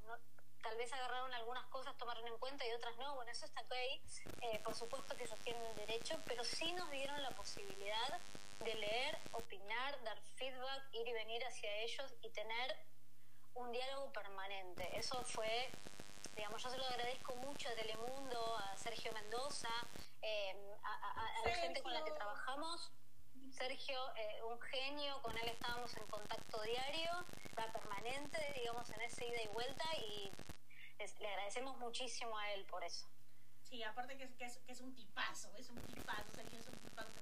[0.61, 3.15] tal vez agarraron algunas cosas, tomaron en cuenta y otras no.
[3.15, 3.73] Bueno, eso está ok.
[4.41, 8.19] Eh, por supuesto que ellos tienen el derecho, pero sí nos dieron la posibilidad
[8.59, 12.77] de leer, opinar, dar feedback, ir y venir hacia ellos y tener
[13.55, 14.87] un diálogo permanente.
[14.97, 15.69] Eso fue,
[16.35, 19.69] digamos, yo se lo agradezco mucho a Telemundo, a Sergio Mendoza,
[20.21, 22.91] eh, a, la gente con la que trabajamos.
[23.51, 27.11] Sergio, eh, un genio, con él estábamos en contacto diario,
[27.57, 30.31] va permanente, digamos, en esa ida y vuelta y
[31.19, 33.07] le agradecemos muchísimo a él por eso.
[33.63, 36.67] Sí, aparte que es, que es, que es un tipazo, es un tipazo, Sergio es
[36.67, 37.21] un tipazo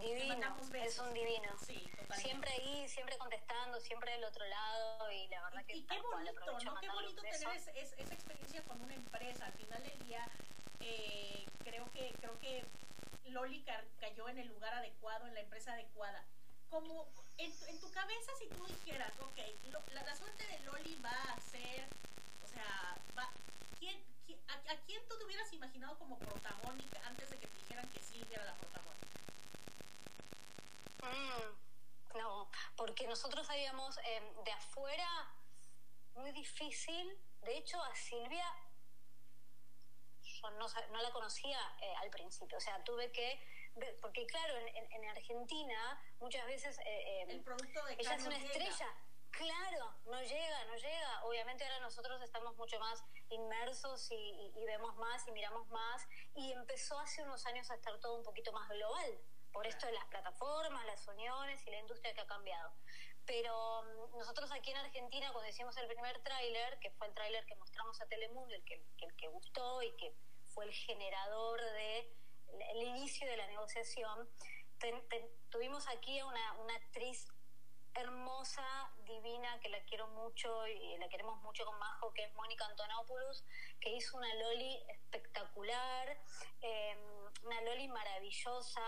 [0.00, 1.50] Divino, es un divino.
[1.64, 5.76] Sí, siempre ahí, siempre contestando, siempre del otro lado y la verdad que...
[5.76, 6.80] Y qué bonito, ¿no?
[6.80, 9.46] Qué bonito tener esa experiencia con una empresa.
[9.46, 10.26] Al final del día,
[10.80, 12.64] eh, creo que creo que
[13.26, 13.64] Loli
[14.00, 16.24] cayó en el lugar adecuado, en la empresa adecuada.
[16.70, 17.06] Como
[17.38, 19.38] en, tu cabeza, si tú dijeras, ok,
[19.92, 21.86] la, suerte de Loli va a ser,
[22.42, 23.30] o sea, va,
[23.78, 24.00] ¿quién,
[24.48, 28.00] a, a, quién tú te hubieras imaginado como protagónica antes de que te dijeran que
[28.00, 29.03] Silvia era la protagónica?
[31.14, 35.34] Mm, no, porque nosotros sabíamos em, de afuera
[36.14, 37.18] muy difícil.
[37.42, 38.46] De hecho, a Silvia
[40.22, 42.56] yo no, no la conocía eh, al principio.
[42.58, 43.40] O sea, tuve que.
[44.00, 46.78] Porque, claro, en, en Argentina muchas veces.
[46.84, 48.88] Eh, em, El producto de ella es una estrella.
[49.36, 51.24] Claro, no llega, no llega.
[51.24, 56.98] Obviamente ahora nosotros estamos mucho más inmersos y, vemos más y miramos más y empezó
[56.98, 59.18] hace unos años a estar todo un poquito más global
[59.54, 62.72] por esto de las plataformas, las uniones y la industria que ha cambiado.
[63.24, 67.46] Pero mm, nosotros aquí en Argentina, cuando hicimos el primer tráiler, que fue el tráiler
[67.46, 70.12] que mostramos a Telemundo, el que, el que gustó y que
[70.52, 72.12] fue el generador de
[72.72, 74.28] el inicio de la negociación,
[75.50, 77.26] tuvimos aquí a una, una actriz
[77.94, 82.66] hermosa, divina, que la quiero mucho y la queremos mucho con Majo, que es Mónica
[82.66, 83.44] Antonopoulos,
[83.80, 86.18] que hizo una Loli espectacular,
[86.60, 86.98] em,
[87.44, 88.82] una Loli maravillosa,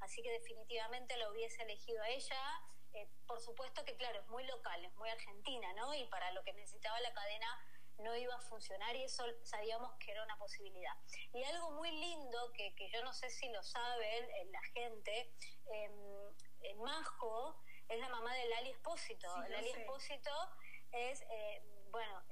[0.00, 2.60] así que definitivamente la hubiese elegido a ella.
[2.92, 5.94] Eh, por supuesto que, claro, es muy local, es muy argentina, ¿no?
[5.94, 7.66] Y para lo que necesitaba la cadena
[7.98, 10.94] no iba a funcionar y eso sabíamos que era una posibilidad.
[11.32, 15.30] Y algo muy lindo que, que yo no sé si lo saben eh, la gente,
[15.72, 19.28] eh, Majo es la mamá de Lali Espósito.
[19.48, 20.30] Lali Espósito
[20.92, 21.22] es,
[21.90, 22.22] bueno,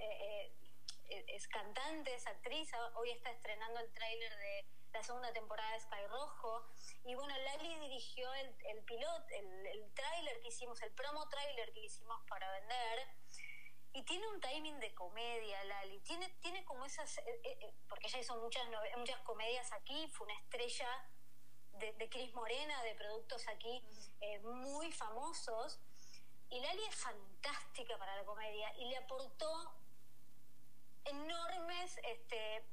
[1.09, 6.07] es cantante, es actriz, hoy está estrenando el tráiler de la segunda temporada de Sky
[6.09, 6.67] Rojo.
[7.05, 11.73] Y bueno, Lali dirigió el, el pilot, el, el tráiler que hicimos, el promo tráiler
[11.73, 13.09] que hicimos para vender.
[13.93, 15.99] Y tiene un timing de comedia, Lali.
[16.01, 17.21] Tiene, tiene como esas.
[17.89, 18.65] porque ella hizo muchas,
[18.97, 20.89] muchas comedias aquí, fue una estrella
[21.73, 23.83] de, de Cris Morena, de productos aquí
[24.21, 25.81] eh, muy famosos.
[26.51, 29.75] Y Lali es fantástica para la comedia y le aportó
[31.05, 32.65] enormes este,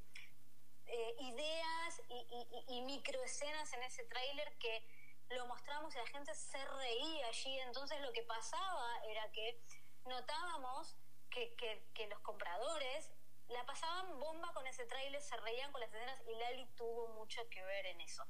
[0.87, 4.87] eh, ideas y, y, microescenas en ese tráiler que
[5.29, 7.59] lo mostramos y la gente se reía allí.
[7.59, 9.59] Entonces lo que pasaba era que
[10.05, 10.95] notábamos
[11.29, 13.11] que los compradores
[13.49, 17.47] la pasaban bomba con ese tráiler, se reían con las escenas y Lali tuvo mucho
[17.49, 18.23] que ver en eso.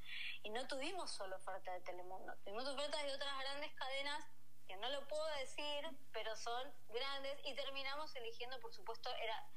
[0.44, 4.26] Y no tuvimos solo oferta de Telemundo, tuvimos ofertas de otras grandes cadenas
[4.68, 9.48] que no lo puedo decir, pero son grandes y terminamos eligiendo, por supuesto, era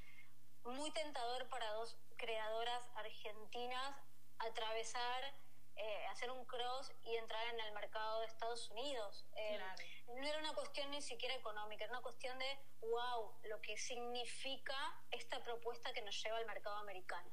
[0.64, 3.96] muy tentador para dos creadoras argentinas
[4.38, 5.34] atravesar
[5.80, 9.24] eh, hacer un cross y entrar en el mercado de Estados Unidos.
[9.36, 9.60] Eh,
[10.08, 14.74] no era una cuestión ni siquiera económica, era una cuestión de, wow, lo que significa
[15.12, 17.30] esta propuesta que nos lleva al mercado americano.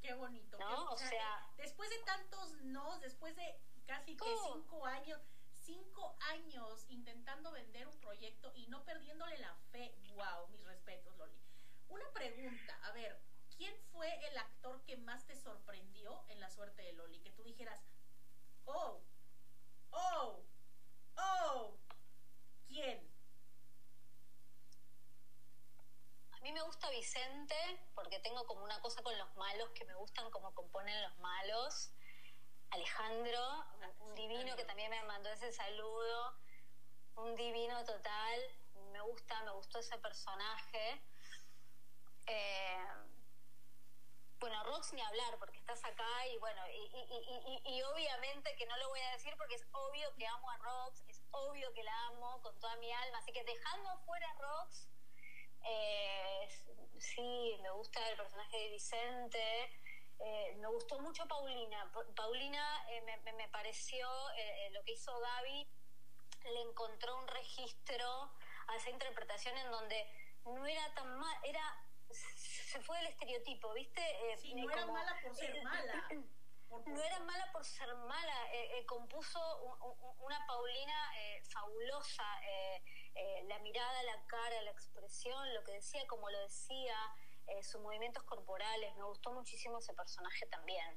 [0.00, 0.56] Qué bonito.
[0.58, 0.84] ¿No?
[0.84, 5.20] o, sea, después de tantos no, después de casi que cinco años,
[5.52, 11.34] cinco años intentando vender un proyecto y no perdiéndole la fe, wow, mis respetos, Loli.
[11.88, 13.20] Una pregunta, a ver,
[13.60, 17.20] ¿quién fue el actor que más te sorprendió en la suerte de Loli?
[17.20, 17.78] Que tú dijeras,
[18.64, 19.02] oh,
[19.90, 20.42] oh,
[21.18, 21.76] oh,
[22.66, 23.06] ¿quién?
[26.32, 27.54] A mí me gusta Vicente
[27.94, 31.92] porque tengo como una cosa con los malos que me gustan como componen los malos.
[32.70, 33.66] Alejandro,
[33.98, 36.34] un divino que también me mandó ese saludo,
[37.16, 38.40] un divino total.
[38.90, 41.02] Me gusta, me gustó ese personaje.
[42.26, 42.86] Eh,
[44.40, 49.00] bueno, Rox ni hablar porque estás acá y bueno, y, obviamente que no lo voy
[49.00, 52.58] a decir porque es obvio que amo a Rox, es obvio que la amo con
[52.58, 54.88] toda mi alma, así que dejando fuera a Rox,
[55.64, 56.48] eh,
[56.98, 59.78] sí, me gusta el personaje de Vicente,
[60.20, 64.08] eh, me gustó mucho Paulina, Paulina eh, me, me, pareció
[64.72, 65.68] lo que hizo Gaby,
[66.44, 68.30] le encontró un registro
[68.68, 70.10] a esa interpretación en donde
[70.44, 74.00] no era tan mal, era se fue el estereotipo, ¿viste?
[74.00, 76.08] Eh, sí, no era mala por ser mala.
[76.86, 79.40] no era mala por ser mala, eh, eh, compuso
[80.20, 81.12] una Paulina
[81.52, 82.24] fabulosa,
[83.48, 86.96] la mirada, la cara, la expresión, lo que decía, como lo decía,
[87.62, 90.96] sus movimientos corporales, me gustó muchísimo ese personaje también.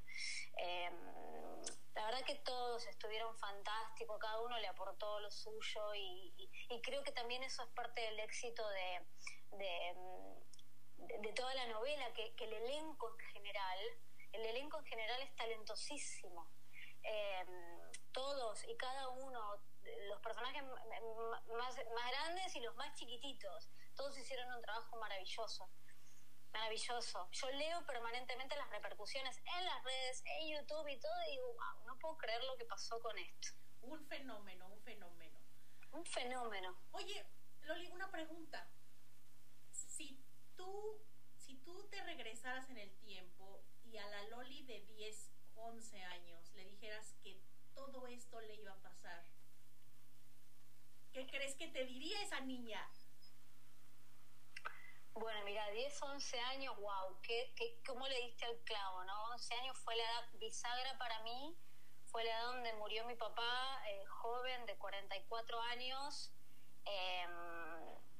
[1.94, 6.48] La verdad que todos estuvieron fantásticos, cada uno le aportó lo suyo y,
[6.84, 9.06] creo que también eso es parte del éxito de,
[9.58, 9.96] de
[10.98, 13.78] de, toda la novela, que, el elenco en general,
[14.32, 16.48] el elenco en general es talentosísimo.
[17.02, 19.58] Em, todos y cada uno,
[20.08, 25.68] los personajes más, más grandes y los más chiquititos, todos hicieron un trabajo maravilloso
[26.54, 27.28] maravilloso.
[27.32, 31.86] Yo leo permanentemente las repercusiones en las redes, en YouTube y todo, y digo, wow,
[31.86, 33.48] no puedo creer lo que pasó con esto.
[33.82, 35.40] Un fenómeno, un fenómeno.
[35.92, 36.78] Un fenómeno.
[36.92, 37.26] Oye,
[37.62, 38.66] Loli, una pregunta.
[40.56, 41.00] Tú,
[41.36, 46.52] si tú te regresaras en el tiempo y a la Loli de 10, 11 años
[46.54, 47.40] le dijeras que
[47.74, 49.24] todo esto le iba a pasar,
[51.12, 52.88] ¿qué crees que te diría esa niña?
[55.14, 59.30] Bueno, mira, 10, 11 años, wow, ¿qué, qué, ¿cómo le diste al clavo, no?
[59.30, 61.56] 11 años fue la edad bisagra para mí,
[62.06, 66.32] fue la edad donde murió mi papá, eh, joven, de 44 años.
[66.84, 67.26] Eh,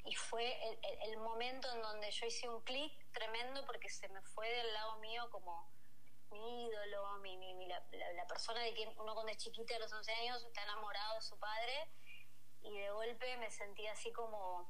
[0.04, 0.54] y fue
[1.02, 4.96] el, momento en donde yo hice un clic tremendo porque se me fue del lado
[4.96, 5.70] mío como
[6.30, 10.12] mi ídolo, mi, mi, la, persona de quien uno cuando es chiquita a los 11
[10.12, 11.88] años está enamorado de su padre
[12.62, 14.68] y de golpe me sentía así como,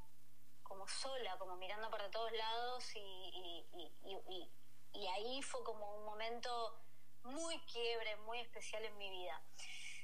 [0.62, 4.50] como sola, como mirando para todos lados y, y,
[4.92, 6.80] y ahí fue como un momento
[7.24, 9.42] muy quiebre, muy especial en mi vida.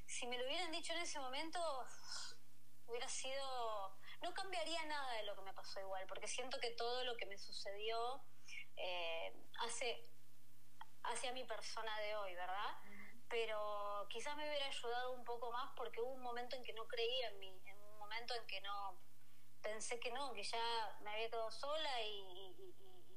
[0.07, 1.61] Si me lo hubieran dicho en ese momento,
[2.89, 7.05] hubiera sido no cambiaría nada de lo que me pasó igual, porque siento que todo
[7.05, 8.23] lo que me sucedió
[8.77, 10.09] eh, hace,
[11.05, 12.77] hacia mi persona de hoy, ¿verdad?
[13.29, 16.87] Pero quizás me hubiera ayudado un poco más porque hubo un momento en que no
[16.87, 18.99] creía en mí, en un momento en que no
[19.63, 22.57] pensé que no, que ya me había quedado sola y,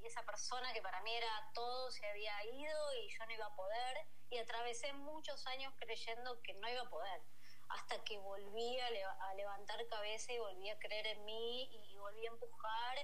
[0.01, 3.45] y esa persona que para mí era todo se había ido y yo no iba
[3.45, 7.21] a poder y atravesé muchos años creyendo que no iba a poder
[7.69, 12.29] hasta que volví a, levantar cabeza y volví a creer en mí y, volví a
[12.29, 12.97] empujar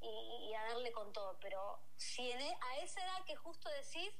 [0.00, 1.38] y, a darle con todo.
[1.40, 4.14] Pero si e, a esa edad que justo decís,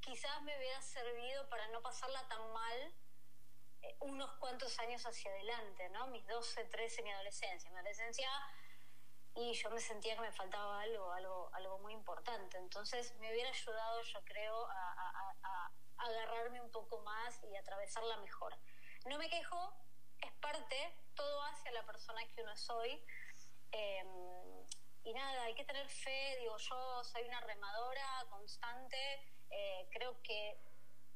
[0.00, 2.94] quizás me hubiera servido para no pasarla tan mal
[3.82, 6.06] eh, unos cuantos años hacia adelante, ¿no?
[6.08, 7.70] Mis 12, 13, mi adolescencia.
[7.70, 8.28] Mi adolescencia
[9.34, 12.58] y yo me sentía que me faltaba algo, algo, algo muy importante.
[12.58, 14.92] Entonces me hubiera ayudado, yo creo, a,
[15.42, 15.70] a
[16.02, 18.54] agarrarme un poco más y atravesarla mejor.
[19.06, 19.72] No me quejo,
[20.20, 23.04] es parte, todo hacia la persona que uno soy.
[23.72, 24.66] Em,
[25.04, 28.96] y nada, hay que tener fe, digo, yo soy una remadora constante,
[29.50, 30.56] eh, creo que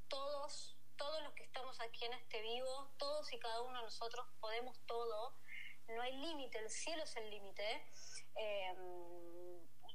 [0.09, 4.27] todos, todos los que estamos aquí en este vivo, todos y cada uno de nosotros
[4.41, 5.35] podemos todo,
[5.89, 7.87] no hay límite, el cielo es el límite.
[8.35, 9.26] Em,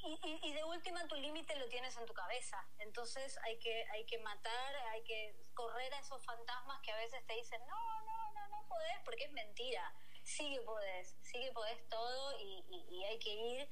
[0.03, 2.65] y, de última tu límite lo tienes en tu cabeza.
[2.79, 7.25] Entonces hay que, hay que matar, hay que correr a esos fantasmas que a veces
[7.27, 9.93] te dicen, no, no, no, no podés, porque es mentira.
[10.23, 13.69] Sí que podés, sí que podés todo y, hay que ir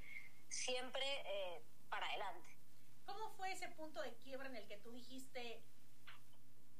[0.49, 2.57] siempre eh, para adelante.
[3.05, 5.63] ¿Cómo fue ese punto de quiebra en el que tú dijiste,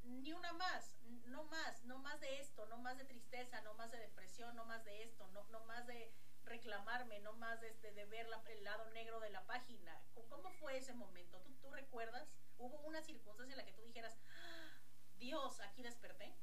[0.04, 0.92] ni una más,
[1.26, 4.66] no más, no más de esto, no más de tristeza, no más de depresión, no
[4.66, 6.12] más de esto, no, no más de
[6.50, 10.02] reclamarme, no más de, de ver el lado negro de la página.
[10.30, 11.40] ¿Cómo fue ese momento?
[11.42, 12.28] ¿Tú, ¿Tú recuerdas?
[12.58, 14.78] ¿Hubo una circunstancia en la que tú dijeras, ¡Ah!
[15.18, 16.34] Dios, aquí desperté?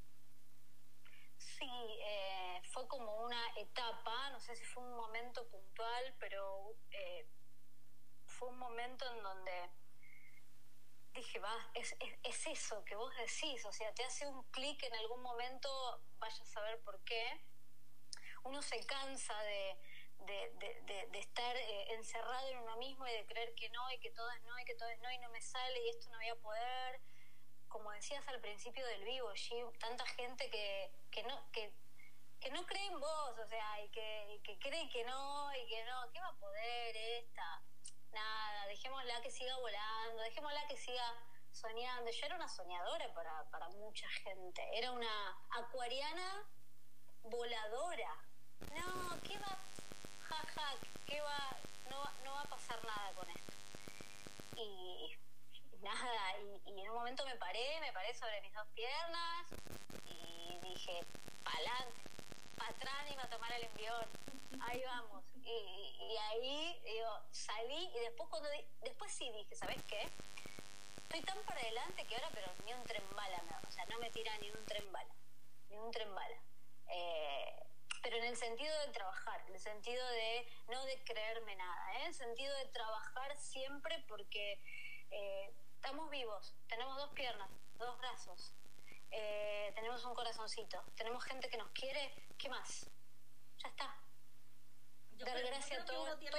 [1.37, 1.69] Sí,
[2.01, 7.27] eh, fue como una etapa, no sé si fue un momento puntual, pero eh,
[8.25, 9.69] fue un momento en donde
[11.13, 14.93] dije, va, es, es, eso que vos decís, o sea, te hace un clic en
[14.95, 15.69] algún momento,
[16.19, 17.41] vaya a saber por qué.
[18.43, 19.75] Uno se cansa de,
[20.25, 24.11] de, de, estar eh, encerrado en uno mismo y de creer que no, y que
[24.11, 26.17] todo es no, y que todo es no, y no me sale, y esto no
[26.17, 26.99] voy a poder.
[27.67, 29.31] Como decías al principio del vivo,
[29.79, 31.73] tanta gente que, que no, que,
[32.39, 35.83] que no cree en vos, o sea, y que, que cree que no, y que
[35.85, 37.61] no, ¿qué va a poder esta?
[38.11, 41.13] Nada, dejémosla que siga volando, dejémosla que siga
[41.51, 42.09] soñando.
[42.09, 46.47] Yo era una soñadora para, para mucha gente, era una acuariana
[47.23, 48.15] voladora.
[48.73, 49.67] No, ¿qué va
[50.29, 50.75] jaja,
[51.05, 51.57] ¿qué va?
[51.89, 53.53] No, no va a pasar nada con esto.
[54.55, 55.15] Y
[55.81, 59.47] nada, y, en un momento me paré, me paré sobre mis dos piernas
[60.05, 61.03] y dije,
[61.43, 62.01] pa'lante,
[63.11, 64.05] y me a tomar el envión,
[64.61, 65.23] ahí vamos.
[65.43, 68.49] Y, ahí digo, salí y después cuando
[68.81, 70.09] después sí dije, ¿sabes qué?
[71.03, 74.09] Estoy tan para adelante que ahora pero ni un tren bala, o sea, no me
[74.11, 75.13] tira ni un tren bala,
[75.69, 76.37] ni un tren bala.
[76.89, 77.66] Eh,
[78.01, 82.01] pero en el sentido de trabajar, en el sentido de no de creerme nada, ¿eh?
[82.01, 84.61] en el sentido de trabajar siempre porque
[85.11, 88.53] eh, estamos vivos, tenemos dos piernas, dos brazos,
[89.11, 92.89] eh, tenemos un corazoncito, tenemos gente que nos quiere, ¿qué más?
[93.59, 93.95] Ya está.
[95.17, 96.33] Dar gracias a todos, los días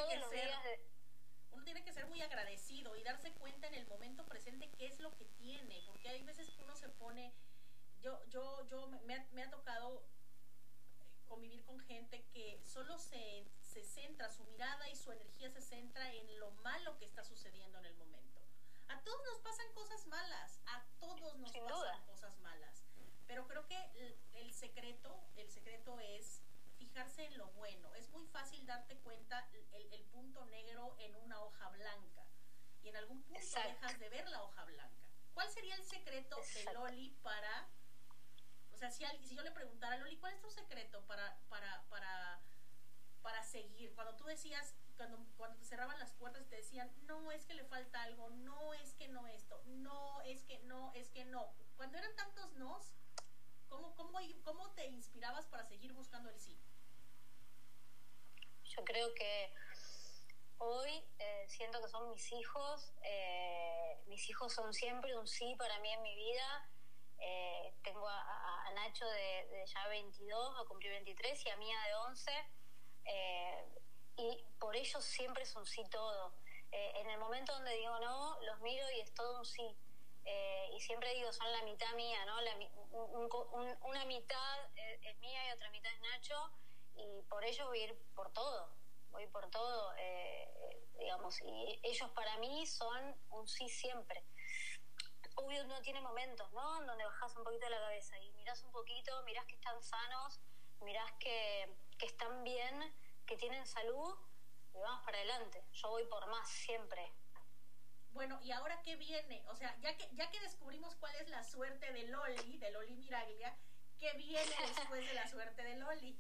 [1.51, 5.01] Uno tiene que ser muy agradecido y darse cuenta en el momento presente qué es
[5.01, 7.33] lo que tiene, porque hay veces que uno se pone,
[8.01, 10.05] yo, yo, yo me, me ha tocado
[11.29, 16.13] convivir con gente que solo se, se centra, su mirada y su energía se centra
[16.13, 18.41] en lo malo que está sucediendo en el momento.
[18.89, 22.85] A todos nos pasan cosas malas, a todos nos pasan cosas malas.
[23.27, 23.77] Pero creo que
[24.35, 26.43] el, secreto, el secreto es
[26.79, 27.95] fijarse en lo bueno.
[27.95, 32.25] Es muy fácil darte cuenta el, el punto negro en una hoja blanca.
[32.83, 35.09] Y en algún punto dejas de ver la hoja blanca.
[35.35, 37.69] ¿Cuál sería el secreto de Loli para
[38.79, 42.41] o sea, si, yo le preguntara a Loli, ¿cuál es tu secreto para, para, para,
[43.23, 43.93] para seguir?
[43.95, 47.65] Cuando tú decías, cuando, cuando te cerraban las puertas te decían, no, es que le
[47.65, 51.53] falta algo, no, es que no esto, no, es que no, es que no.
[51.77, 52.93] Cuando eran tantos nos,
[53.69, 56.57] ¿cómo, cómo, cómo te inspirabas para seguir buscando el sí?
[58.65, 59.53] Yo creo que
[60.59, 65.81] hoy eh, siento que son mis hijos, eh, mis hijos son siempre un sí para
[65.81, 66.71] mí en mi vida.
[67.21, 71.77] Eh, tengo a, a Nacho de, de, ya 22, a cumplir 23, y a Mía
[71.87, 72.33] de 11.
[74.17, 76.35] y por ellos siempre es un sí todo.
[76.71, 79.77] en el momento donde digo no, los miro y es todo un sí.
[80.75, 82.41] y siempre digo, son la mitad mía, ¿no?
[82.41, 82.55] La,
[82.91, 86.51] un, un, una mitad es mía y otra mitad es Nacho,
[86.97, 88.79] y por ello voy a ir por todo
[89.11, 90.49] voy por todo, eh,
[90.99, 94.23] digamos, y ellos para mí son un sí siempre.
[95.41, 96.85] Obvio no tiene momentos, ¿no?
[96.85, 100.41] Donde bajas un poquito la cabeza y miras un poquito, mirás que están sanos,
[100.81, 102.93] mirás que, que están bien,
[103.25, 104.17] que tienen salud
[104.75, 105.65] y vamos para adelante.
[105.73, 107.13] Yo voy por más siempre.
[108.11, 109.45] Bueno, ¿y ahora qué viene?
[109.49, 112.97] O sea, ya que, ya que descubrimos cuál es la suerte de Loli, de Loli
[112.97, 113.57] Miraglia,
[113.97, 116.19] ¿qué viene después de la suerte de Loli?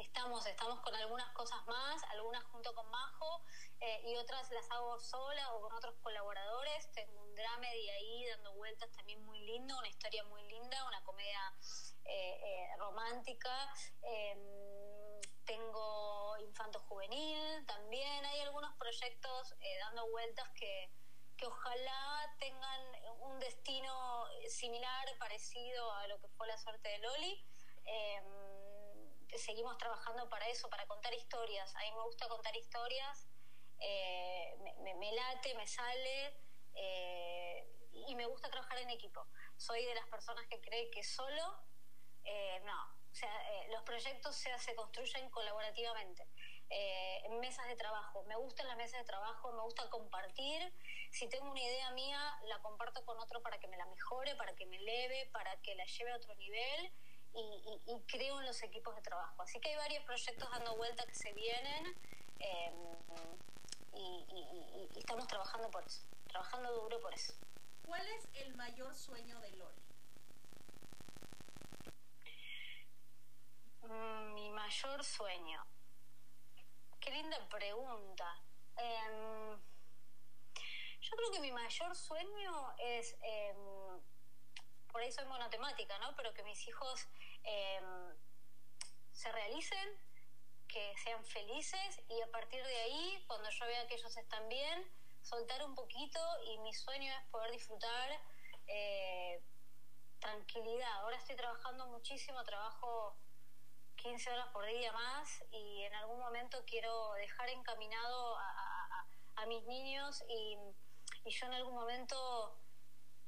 [0.00, 3.44] Estamos, estamos con algunas cosas más, algunas junto con Majo
[3.80, 6.90] eh, y otras las hago sola o con otros colaboradores.
[6.92, 11.54] Tengo un dramedy ahí dando vueltas también muy lindo, una historia muy linda, una comedia
[12.04, 13.72] eh, eh, romántica.
[14.02, 18.24] Em, tengo Infanto Juvenil también.
[18.24, 20.90] Hay algunos proyectos dando vueltas que,
[21.36, 22.80] que ojalá tengan
[23.20, 27.44] un destino similar, parecido a lo que fue la suerte de Loli.
[27.84, 28.49] Em,
[29.38, 31.74] seguimos trabajando para eso, para contar historias.
[31.76, 33.28] A mí me gusta contar historias,
[33.80, 36.36] eh, me, late, me sale
[36.74, 37.66] eh,
[38.06, 39.26] y me gusta trabajar en equipo.
[39.56, 41.62] Soy de las personas que cree que solo,
[42.24, 43.00] eh, no.
[43.10, 43.32] O sea,
[43.70, 46.28] los proyectos se, se construyen colaborativamente.
[46.70, 48.22] en mesas de trabajo.
[48.24, 50.72] Me gustan las mesas de trabajo, me gusta compartir.
[51.10, 54.54] Si tengo una idea mía, la comparto con otro para que me la mejore, para
[54.54, 56.92] que me eleve, para que la lleve a otro nivel
[57.34, 59.42] y, creo en los equipos de trabajo.
[59.42, 61.96] Así que hay varios proyectos dando vuelta que se vienen
[62.38, 62.74] em,
[63.94, 67.34] y, estamos trabajando por eso, trabajando duro por eso.
[67.84, 69.82] ¿Cuál es el mayor sueño de Loli?
[73.82, 75.64] Mm, mi mayor sueño.
[77.00, 78.42] Qué linda pregunta.
[78.76, 79.58] Em,
[81.00, 84.00] yo creo que mi mayor sueño es em,
[84.90, 86.14] por ahí soy monotemática, ¿no?
[86.16, 87.08] Pero que mis hijos
[87.44, 88.14] em,
[89.12, 89.98] se realicen,
[90.68, 94.84] que sean felices y a partir de ahí, cuando yo vea que ellos están bien,
[95.22, 98.10] soltar un poquito y mi sueño es poder disfrutar
[98.68, 99.42] eh,
[100.20, 100.92] tranquilidad.
[101.00, 103.16] Ahora estoy trabajando muchísimo, trabajo
[103.96, 109.64] 15 horas por día más y en algún momento quiero dejar encaminado a, a mis
[109.66, 110.56] niños y,
[111.24, 112.58] y, yo en algún momento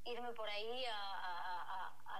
[0.04, 1.41] irme por ahí a,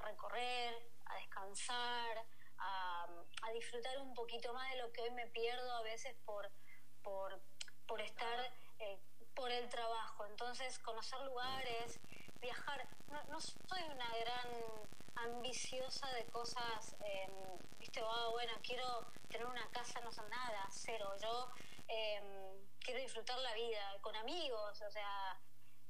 [0.04, 0.74] recorrer,
[1.06, 2.24] a descansar,
[2.58, 3.06] a,
[3.52, 6.50] disfrutar un poquito más de lo que hoy me pierdo a veces por,
[7.02, 7.38] por,
[7.86, 8.98] por estar eh,
[9.34, 10.24] por el trabajo.
[10.26, 12.00] Entonces, conocer lugares,
[12.40, 12.88] viajar.
[13.28, 14.48] No, soy una gran
[15.16, 17.28] ambiciosa de cosas, eh,
[17.78, 21.14] viste, oh, bueno, quiero tener una casa, no sé nada, cero.
[21.20, 21.50] Yo
[21.88, 22.24] em,
[22.80, 25.38] quiero disfrutar la vida con amigos, o sea,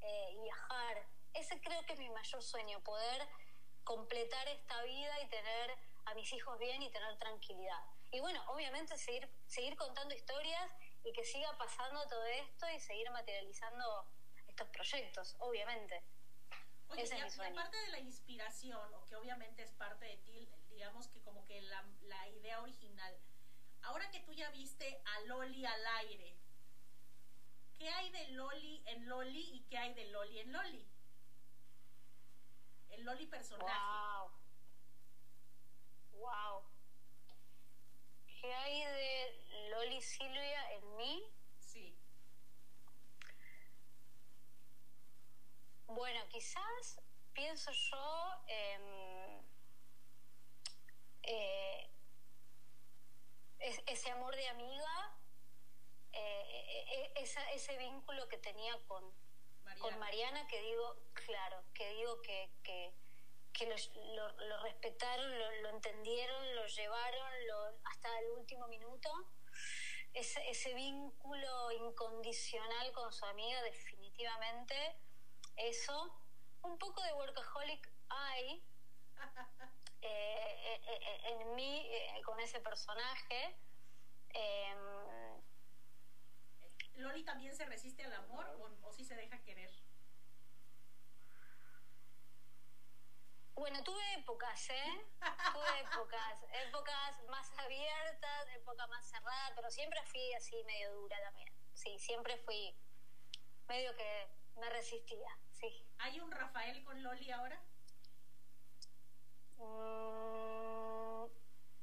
[0.01, 1.07] eh, viajar.
[1.35, 3.27] Ese creo que es mi mayor sueño, poder
[3.85, 7.85] completar esta vida y tener a mis hijos bien y tener tranquilidad.
[8.11, 10.71] Y bueno, obviamente seguir, seguir contando historias
[11.05, 14.07] y que siga pasando todo esto y seguir materializando
[14.47, 16.03] estos proyectos, obviamente.
[16.89, 20.51] Oye, Ese es mi aparte de la inspiración, o que obviamente es parte de ti,
[20.69, 23.19] digamos que como que la, la idea original,
[23.83, 26.37] ahora que tú ya viste a Loli al aire,
[27.79, 30.92] ¿qué hay de Loli en Loli y qué hay de Loli en Loli?
[32.93, 33.73] El Loli personaje.
[33.73, 34.31] Wow.
[36.21, 36.63] Wow.
[38.27, 41.23] ¿Qué hay de Loli Silvia en mí?
[41.59, 41.97] Sí.
[45.87, 47.01] Bueno, quizás
[47.33, 49.13] pienso yo eh,
[53.87, 55.17] ese amor de amiga,
[56.13, 59.05] eh, ese vínculo que tenía con,
[59.79, 62.93] con Mariana que digo, claro, que digo que, que,
[63.67, 67.33] lo, respetaron, lo, entendieron, lo llevaron
[67.85, 69.11] hasta el último minuto.
[70.15, 74.75] Ese, ese vínculo incondicional con su amiga, definitivamente,
[75.57, 76.13] eso.
[76.63, 78.63] Un poco de workaholic hay
[80.03, 81.89] eh, eh, eh, en mí
[82.25, 83.57] con ese personaje.
[84.35, 85.43] Em,
[86.97, 89.71] ¿Loli también se resiste al amor o, o sí se deja querer?
[93.55, 95.07] Bueno, tuve épocas, ¿eh?
[95.53, 101.17] tuve épocas, épocas más abiertas, épocas más más cerrada, pero siempre fui así medio dura
[101.23, 101.49] también.
[101.75, 102.75] Sí, siempre fui
[103.69, 105.87] medio que me resistía, sí.
[105.99, 107.63] ¿Hay un Rafael con Loli ahora?
[109.59, 111.27] Mm,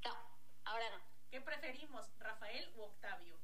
[0.05, 1.01] no, ahora no.
[1.32, 3.38] ¿Qué preferimos, Rafael u Octavio?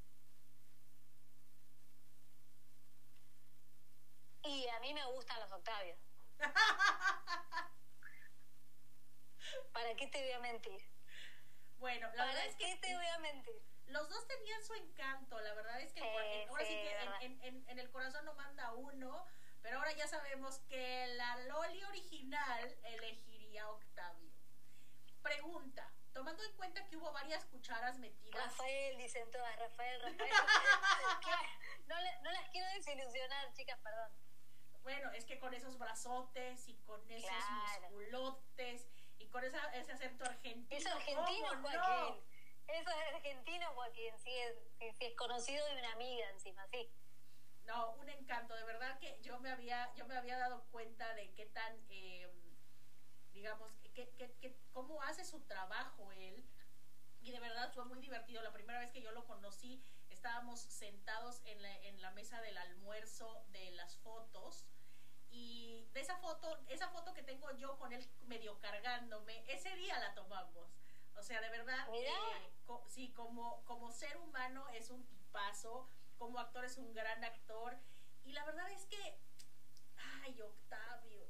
[4.45, 5.97] Y a mí me gustan los Octavios.
[9.73, 10.81] ¿Para qué te voy a mentir?
[11.77, 13.61] Bueno, la verdad ¿Para es qué que te voy a mentir?
[13.87, 15.39] los dos tenían su encanto.
[15.41, 17.91] La verdad es que Sí, en- ahora sí sí, que en- en, en- en el
[17.91, 19.25] corazón no manda uno,
[19.61, 24.31] pero ahora ya sabemos que la Loli original elegiría Octavio.
[25.21, 28.43] Pregunta, tomando en cuenta que hubo varias cucharas metidas.
[28.43, 30.29] Rafael, dicen todas, Rafael, Rafael.
[31.21, 31.49] Claro,
[31.87, 34.11] no, no las quiero desilusionar, chicas, perdón.
[34.85, 37.89] Bueno, es que con esos brazotes y con esos Claro.
[37.89, 40.79] musculotes y con esa, ese acento argentino.
[40.79, 41.79] Es argentino, ¿cómo no?
[41.83, 42.23] Joaquín.
[42.67, 44.13] Eso es argentino, Joaquín.
[44.19, 46.87] Sí es, sí, sí es conocido de una amiga encima, sí.
[47.65, 51.33] No, un encanto, de verdad que yo me había, yo me había dado cuenta de
[51.33, 52.29] qué tan, eh,
[53.33, 56.47] digamos, que, que, que- cómo hace su trabajo él.
[57.21, 58.43] Y de verdad fue muy divertido.
[58.43, 62.55] La primera vez que yo lo conocí, estábamos sentados en la, en la mesa del
[62.59, 64.67] almuerzo de las fotos.
[65.37, 69.99] Y de esa foto, esa foto que tengo yo con él medio cargándome, ese día
[69.99, 70.69] la tomamos.
[71.17, 76.39] O sea, de verdad, eh, co- sí, como, como ser humano es un tipazo, como
[76.39, 77.77] actor es un gran actor.
[78.23, 79.19] Y la verdad es que,
[80.23, 81.27] ay, Octavio.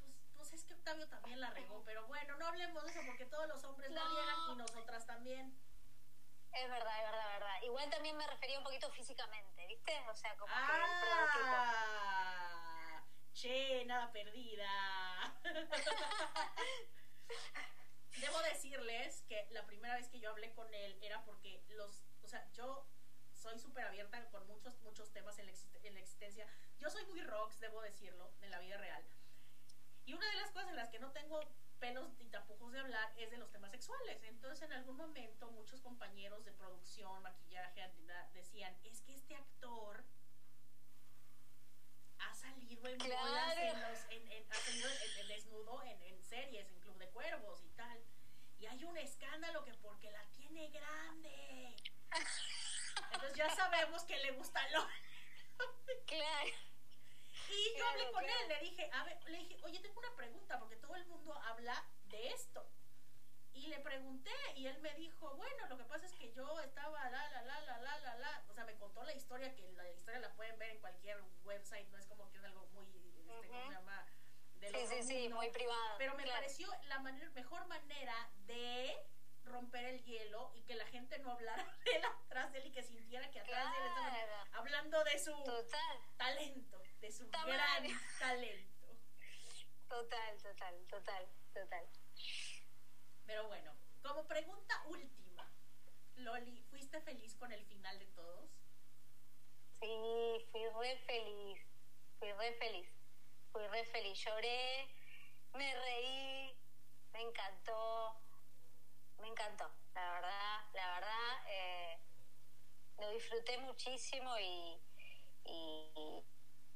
[0.00, 3.26] Pues, pues es que Octavio también la regó, pero bueno, no hablemos de eso porque
[3.26, 4.10] todos los hombres la No.
[4.10, 5.56] riegan y nosotras también.
[6.52, 7.62] Es verdad, es verdad, es verdad.
[7.62, 9.92] Igual también me refería un poquito físicamente, ¿viste?
[10.10, 11.56] O sea, como que el prototipo.
[13.32, 14.68] Che, nada perdida.
[18.20, 22.28] Debo decirles que la primera vez que yo hablé con él era porque los, o
[22.28, 22.86] sea, yo
[23.32, 25.52] soy súper abierta con muchos, muchos temas en la,
[25.82, 26.46] en la existencia.
[26.78, 29.02] Yo soy muy rocks, debo decirlo, en la vida real.
[30.04, 31.40] Y una de las cosas en las que no tengo
[31.80, 34.22] pelos y tapujos de hablar es de los temas sexuales.
[34.24, 37.90] Entonces, en algún momento, muchos compañeros de producción, maquillaje,
[38.34, 40.04] decían, es que este actor
[42.42, 43.26] salido en Claro.
[43.28, 47.08] bolas, en los- en- en- ha salido en desnudo en, en series, en Club de
[47.10, 48.02] Cuervos y tal.
[48.58, 51.76] Y hay un escándalo que porque la tiene grande.
[53.12, 54.86] Entonces ya sabemos que le gusta lo
[56.06, 56.48] Claro.
[57.48, 58.40] y yo Claro, hablé con claro.
[58.42, 61.32] él, le dije, a ver, le dije, oye, tengo una pregunta, porque todo el mundo
[61.44, 62.66] habla de esto.
[63.62, 66.98] Y le pregunté, y él me dijo, bueno, lo que pasa es que yo estaba
[67.10, 68.44] la, la, la, la, la, la, la.
[68.48, 71.86] O sea, me contó la historia, que la historia la pueden ver en cualquier website,
[71.90, 72.88] no es como que es algo muy,
[73.20, 73.68] este, ¿cómo Ujú.
[73.68, 74.04] se llama?
[74.56, 75.94] Del Sí, sí, sí, muy privado.
[75.98, 76.40] Pero me claro.
[76.40, 78.96] pareció la manera, mejor manera de
[79.44, 82.72] romper el hielo y que la gente no hablara de él atrás de él y
[82.72, 84.14] que sintiera que atrás de él estaban
[84.54, 87.84] hablando de su Total, talento, de su gran
[88.18, 88.86] talento.
[89.88, 91.86] total, total, total, total.
[93.26, 95.50] Pero bueno, como pregunta última,
[96.16, 98.50] Loli, ¿fuiste feliz con el final de todos?
[99.80, 101.60] Sí, fui re feliz,
[102.18, 102.88] fui re feliz,
[103.52, 104.18] fui re feliz.
[104.24, 104.88] Lloré,
[105.54, 106.56] me reí,
[107.12, 108.20] me encantó,
[109.18, 111.98] me encantó, la verdad, la verdad, eh,
[112.98, 114.80] lo disfruté muchísimo y,
[115.44, 116.24] y,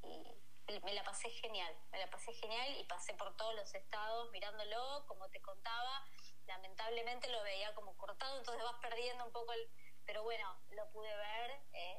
[0.02, 0.36] y-
[0.82, 5.04] me la pasé genial, me la pasé genial y pasé por todos los estados mirándolo,
[5.06, 6.04] como te contaba,
[6.46, 9.68] lamentablemente lo veía como cortado, entonces vas perdiendo un poco el...
[10.04, 11.96] Pero bueno, lo pude ver, eh,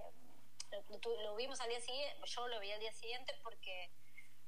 [1.24, 3.92] lo, vimos al día siguiente, yo lo vi al día siguiente porque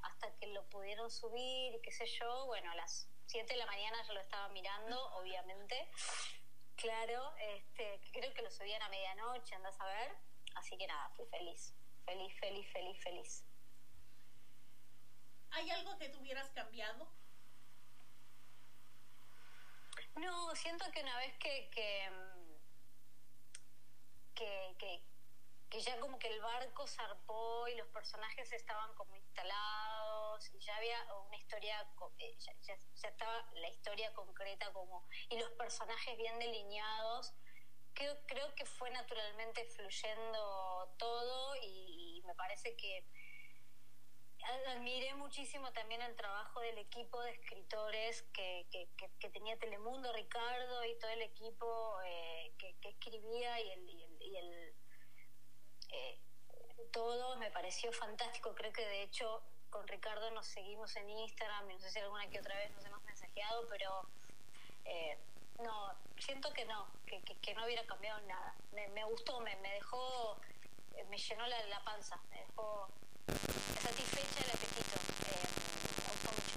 [0.02, 3.66] hasta que lo pudieron subir y qué sé yo, bueno, a las 7 de la
[3.66, 5.90] mañana yo lo estaba mirando, obviamente.
[6.76, 10.16] Claro, este, creo que lo subían a medianoche, andás a ver.
[10.56, 11.74] Así que nada, fui feliz.
[12.06, 13.46] Feliz, feliz, feliz, feliz.
[15.52, 17.08] ¿Hay algo que tuvieras cambiado?
[20.20, 22.56] No, siento que una vez que, mm,
[24.36, 25.02] que, que,
[25.70, 30.76] que ya como que el barco zarpó y los personajes estaban como instalados y ya
[30.76, 30.98] había
[31.28, 31.88] una historia,
[32.20, 37.34] eh, ya, ya- estaba la historia concreta como y los personajes bien delineados,
[37.94, 43.06] creo, creo que fue naturalmente fluyendo todo y me parece que
[44.68, 48.88] admiré muchísimo también el trabajo del equipo de escritores que, que,
[49.20, 54.22] que- tenía Telemundo, Ricardo y todo el equipo eh, que, escribía y el, y el,
[54.22, 54.74] y el,
[55.92, 56.20] eh,
[56.92, 58.54] todo me pareció fantástico.
[58.56, 62.28] Creo que de hecho con Ricardo nos seguimos en Instagram y no sé si alguna
[62.30, 64.10] que otra vez nos hemos mensajeado, pero
[64.86, 65.18] eh,
[65.60, 68.56] no, siento que no, que, que, no hubiera cambiado nada.
[68.72, 70.40] Me, me gustó, me, me dejó,
[71.08, 72.90] me llenó la, la panza, me dejó
[73.82, 74.96] satisfecha el apetito.
[75.30, 75.48] Eh,
[75.98, 76.56] me mucho.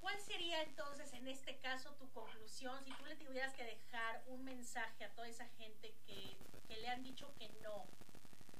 [0.00, 4.44] ¿Cuál sería entonces en este caso tu conclusión si tú le tuvieras que dejar un
[4.44, 7.86] mensaje a toda esa gente que, que le han dicho que no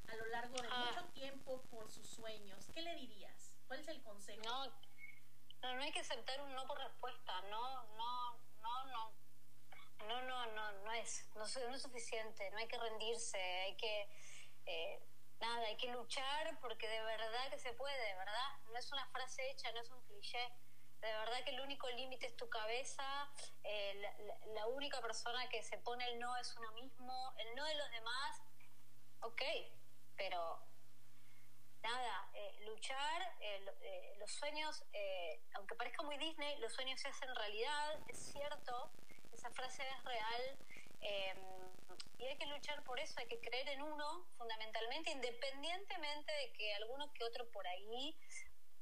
[0.09, 0.91] a lo largo de ah.
[0.91, 2.69] mucho tiempo por sus sueños?
[2.73, 3.55] ¿Qué le dirías?
[3.67, 4.43] ¿Cuál es el consejo?
[4.45, 9.13] No, no, no hay que aceptar un no por respuesta, no, no, no, no.
[10.07, 14.09] No, no, no, no es, no, no es suficiente, no hay que rendirse, hay que,
[14.69, 15.01] eh,
[15.41, 18.59] nada, hay que luchar porque de verdad que se puede, ¿verdad?
[18.71, 20.53] No es una frase hecha, no es un cliché.
[21.01, 23.29] De verdad que el único límite es tu cabeza,
[23.62, 24.03] eh,
[24.55, 27.91] la, única persona que se pone el no es uno mismo, el no de los
[27.91, 28.43] demás,
[29.21, 29.43] ok,
[30.16, 30.61] pero
[31.83, 34.85] nada, eh, luchar, eh, los sueños,
[35.55, 38.91] aunque parezca muy Disney, los sueños se hacen realidad, es cierto,
[39.33, 40.59] esa frase es real,
[41.01, 46.74] y hay que luchar por eso, hay que creer en uno fundamentalmente, independientemente de que
[46.74, 48.16] alguno que otro por ahí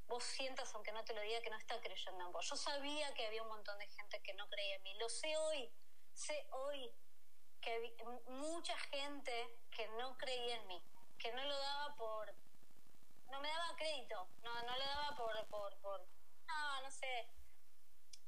[0.06, 2.48] vos sientas, aunque no te lo diga, que no está creyendo en vos.
[2.48, 5.36] Yo sabía que había un montón de gente que no creía en mí, lo sé
[5.36, 5.70] hoy,
[6.14, 6.92] sé hoy
[7.60, 7.92] que había
[8.28, 10.82] mucha gente que no creía en mí,
[11.18, 12.34] que no lo daba por
[13.30, 16.00] no me daba crédito, no, no le daba por, por, por,
[16.46, 17.28] no, no sé.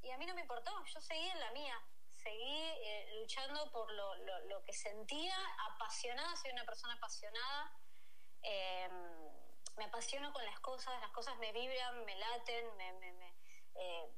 [0.03, 1.81] Y a mí no me importó, yo seguí en la mía,
[2.29, 5.37] seguí eh, luchando por lo, lo, lo, que sentía,
[5.73, 7.73] apasionada, soy una persona apasionada,
[8.43, 9.31] em,
[9.77, 13.35] me apasiono con las cosas, las cosas me vibran, me laten, me, me, me
[13.77, 14.13] eh,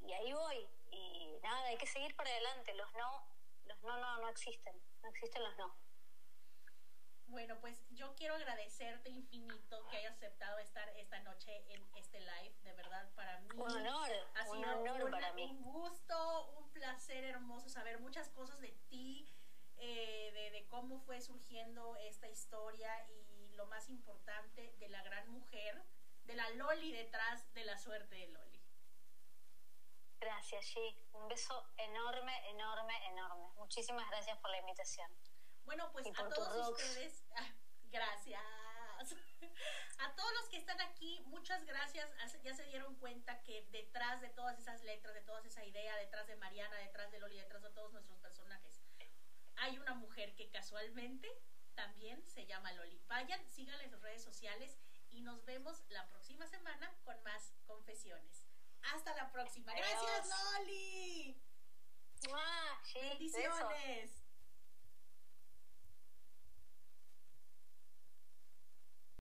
[0.00, 0.68] y ahí voy.
[0.90, 3.26] Y nada, hay que seguir para adelante, los no,
[3.64, 5.74] los no, no, no existen, no existen los no.
[7.28, 12.54] Bueno, pues yo quiero agradecerte infinito que hayas aceptado estar esta noche en este live.
[12.62, 15.44] De verdad, para mí un honor, ha sido un, honor para mí.
[15.44, 19.28] un gusto, un placer hermoso saber muchas cosas de ti,
[19.78, 25.28] eh, de, de cómo fue surgiendo esta historia y lo más importante de la gran
[25.30, 25.82] mujer,
[26.24, 28.62] de la Loli detrás de la suerte de Loli.
[30.20, 30.78] Gracias, G.
[31.12, 33.48] Un beso enorme, enorme, enorme.
[33.56, 35.10] Muchísimas gracias por la invitación.
[35.66, 37.48] Bueno, pues a todos ustedes, ah,
[37.90, 38.42] gracias.
[39.98, 42.10] A todos los que están aquí, muchas gracias.
[42.42, 46.26] Ya se dieron cuenta que detrás de todas esas letras, de toda esa idea, detrás
[46.26, 48.82] de Mariana, detrás de Loli, detrás de todos nuestros personajes,
[49.56, 51.30] hay una mujer que casualmente
[51.74, 53.00] también se llama Loli.
[53.06, 54.76] Vayan, síganle en sus redes sociales
[55.10, 58.46] y nos vemos la próxima semana con más confesiones.
[58.94, 59.72] Hasta la próxima.
[59.72, 61.40] Gracias, Loli.
[62.94, 64.25] Bendiciones.